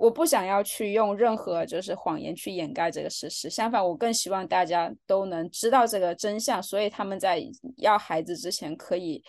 [0.00, 7.46] 我不想要去用任何就是谎言去掩盖这个事实，相反，我更希望大家都能知道这个真相，所以他们在
[7.76, 9.22] 要孩子之前可以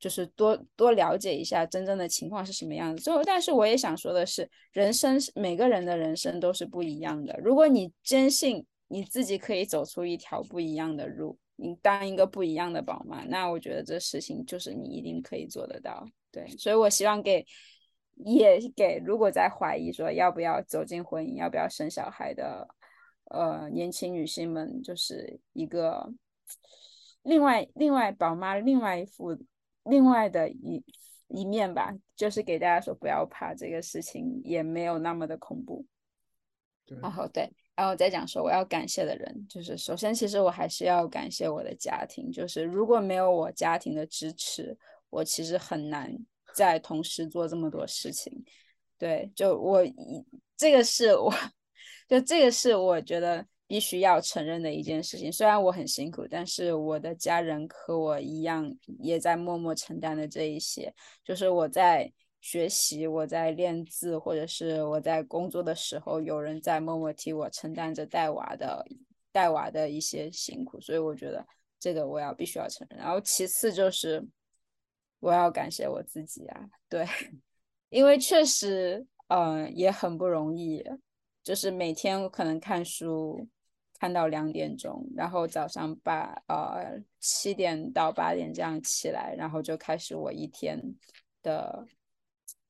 [0.00, 3.02] 就是多多了解一下真正的情况是什么样子。
[3.02, 7.38] 最后，但是我也想说的是，人生每个人的人生都是不一样的。
[7.44, 16.02] 如果你坚信你自己可以走出一条不一样的路，你当一个不一样的宝妈，那我觉得这事情就是你一定可以做得到。
[16.32, 17.44] 对，所以我希望给。
[18.16, 22.68] 也给如果在怀疑说要不要走进婚姻、要不要生小孩的
[23.30, 26.12] 呃年轻女性们，就是一个
[27.22, 29.36] 另外另外宝妈另外一副
[29.84, 30.84] 另外的一
[31.28, 35.84] 一面吧，就是给大家说不要怕这个事情，也没有那么的恐怖。
[37.00, 44.76] 然后对，然后再讲说我要感谢的人，就是首先其实我还是要感谢我的家庭，就是如果没有我家庭的支持，
[45.08, 46.14] 我其实很难。
[46.54, 48.32] 在同时做这么多事情，
[48.96, 49.82] 对，就我
[50.56, 51.32] 这个是我，
[52.08, 55.32] 就这个是我觉得必须要承认的一件事情。
[55.32, 60.94] 虽然我很辛苦，但是我的家人和我一样，也在默默承担的这一些。
[61.24, 62.10] 就是我在
[62.40, 68.86] 学习，我在练字，或者是我在工作的时候，有人在默默替我承担着带娃的
[69.32, 70.80] 带娃的一些辛苦。
[70.80, 71.44] 所以我觉得
[71.80, 73.00] 这个我要必须要承认。
[73.00, 74.24] 然后其次就是。
[75.20, 77.06] 我要感谢我自己啊，对，
[77.88, 80.84] 因为确实，嗯，也很不容易，
[81.42, 83.48] 就是每天可能看书
[83.98, 90.78] 看到两点钟，然后早上八呃七点到八点这样起来，然后就开始我一天
[91.42, 91.86] 的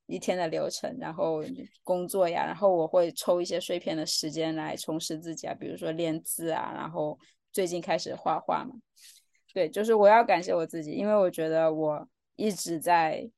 [0.05, 1.43] 一天的流程，然后
[1.83, 7.19] 工作呀，然后我会抽一些碎片的时间来充实自己啊，比如说练字啊，然后
[7.51, 8.75] 最近开始画画嘛。
[9.53, 13.29] 对，就是我要感谢我自己，因为我觉得我一直在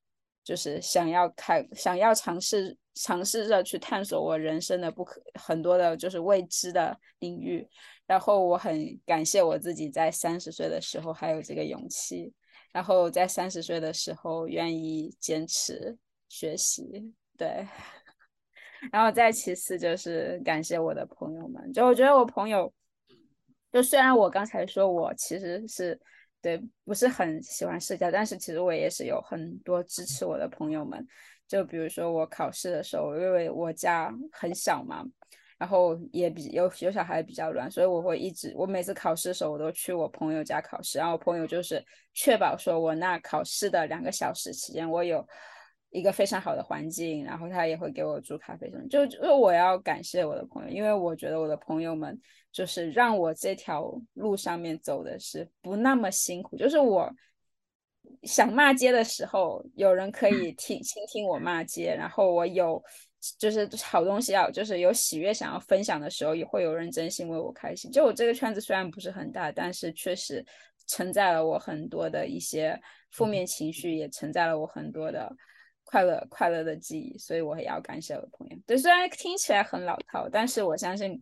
[0.43, 7.67] 就是想要开，想要尝试尝试着去探索我人生的不可很多的就是未知的领域，
[8.05, 12.33] 然后我很感谢我自己在三十岁的时候还有这个勇气，
[12.71, 15.97] 然后在三十岁的时候愿意坚持
[16.29, 17.67] 学习，对，
[18.91, 22.73] 然后再其次就是感谢我的朋友们，就我觉得我朋友。
[23.69, 25.99] 就虽然我刚才说我其实是
[26.47, 31.05] 对不是很喜欢社交，但是其实我也是有很多支持我的朋友们。
[31.45, 35.03] 就比如说我考试的时候，因为我家很小嘛，
[35.57, 41.83] 然后也比有有小孩比较乱，所以我会一直我每次考试的时候我都去我朋友家考试，然后我朋友就是
[42.13, 45.27] 确保说我那考试的两个小时期间我有。
[45.89, 52.19] 一个非常好的环境，然后他也会给我煮咖啡什么，就就我要感谢我的朋友，因为我觉得我的朋友们
[52.51, 57.09] 就是让我这条路上面走的是不那么辛苦，就是我
[58.23, 62.83] 想骂街的时候，有人可以听倾听我骂街，然后我有
[63.39, 67.89] 就是好东西要就是有喜悦想要分享的时候，也会有人真心为我开心。
[67.91, 70.45] 就我这个圈子虽然不是很大，但是确实
[70.85, 72.77] 承载了我很多的一些
[73.11, 75.33] 负面情绪，也承载了我很多的。
[75.89, 78.57] 快乐快乐的记忆，所以我也要感谢我的朋友。
[78.67, 81.17] 对，虽然听起来很老套，但是我相信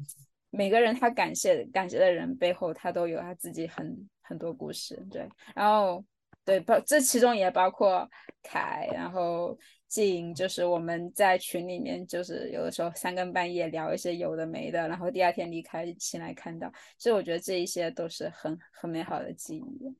[0.49, 4.99] 每个人他感谢感谢的人背后，他都有他自己很很多故事。
[5.11, 6.03] 对，然后
[6.43, 8.09] 对包这其中也包括
[8.41, 9.55] 凯，然后
[9.87, 19.95] 静，就是我们在群里面，就是有的时候三更半夜聊一些有的没的，然后第二天离开起来看到，所以我觉得这一些都是很很美好的记忆。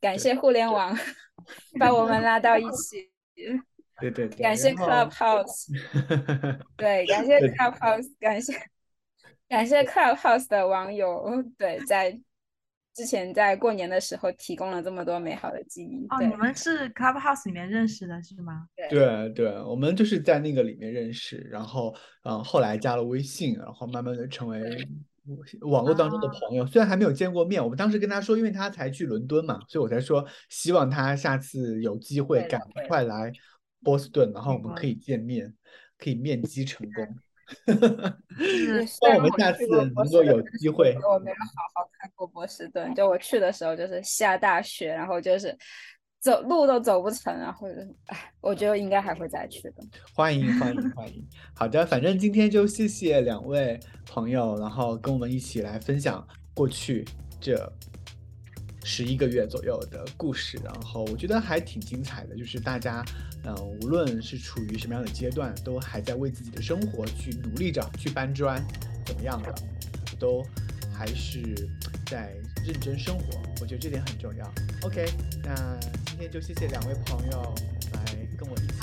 [0.00, 0.96] 感谢互联网
[1.78, 3.10] 把我们拉到一起。
[4.00, 5.68] 对对 对，感谢 Clubhouse，
[6.76, 8.52] 对，感谢 Clubhouse，感谢
[9.48, 11.24] 感谢 Clubhouse 的网友，
[11.56, 12.18] 对，在
[12.94, 16.06] 之前在过年的时候提供了这么多美好的记忆。
[16.10, 18.66] 哦，你们是 Clubhouse 里面认识的是吗？
[18.88, 21.94] 对对，我们就是在那个里面认识，然后
[22.24, 24.86] 嗯，后来加了微信，然后慢慢的成为。
[25.62, 33.32] 网络当中的朋友，虽然还没有见过面，我们当时跟他说，因为他才去伦敦嘛，所以我才说希望他下次有机会赶快来
[33.82, 35.52] 波士顿，然后我们可以见面，
[35.98, 37.06] 可以面基成功。
[38.86, 40.96] 希望我们下次能够有机会。
[41.02, 45.56] 我没有好好看过波士顿，就我去的时候就是下大雪，然后就是。
[46.26, 47.68] 走路都走不成，然后，
[48.06, 49.74] 哎，我觉得应该还会再去的。
[50.12, 51.24] 欢迎欢迎欢迎！
[51.54, 53.78] 好的，反正今天就谢谢两位
[54.10, 57.04] 朋友，然后跟我们一起来分享过去
[57.40, 57.72] 这
[58.82, 60.58] 十一个月左右的故事。
[60.64, 63.04] 然后我觉得还挺精彩的，就是大家，
[63.44, 68.60] 嗯，无论是处于什么样的阶段，都还在为自己的生活去努力着，去搬砖，
[69.04, 69.54] 怎么样的，
[70.18, 70.42] 都
[70.92, 71.54] 还是
[72.06, 72.34] 在
[72.64, 73.24] 认真生活。
[73.60, 74.52] 我觉得这点很重要。
[74.86, 75.04] OK，
[75.42, 75.76] 那。
[76.06, 77.54] 今天就谢谢两位朋友
[77.92, 78.04] 来
[78.38, 78.75] 跟我一起。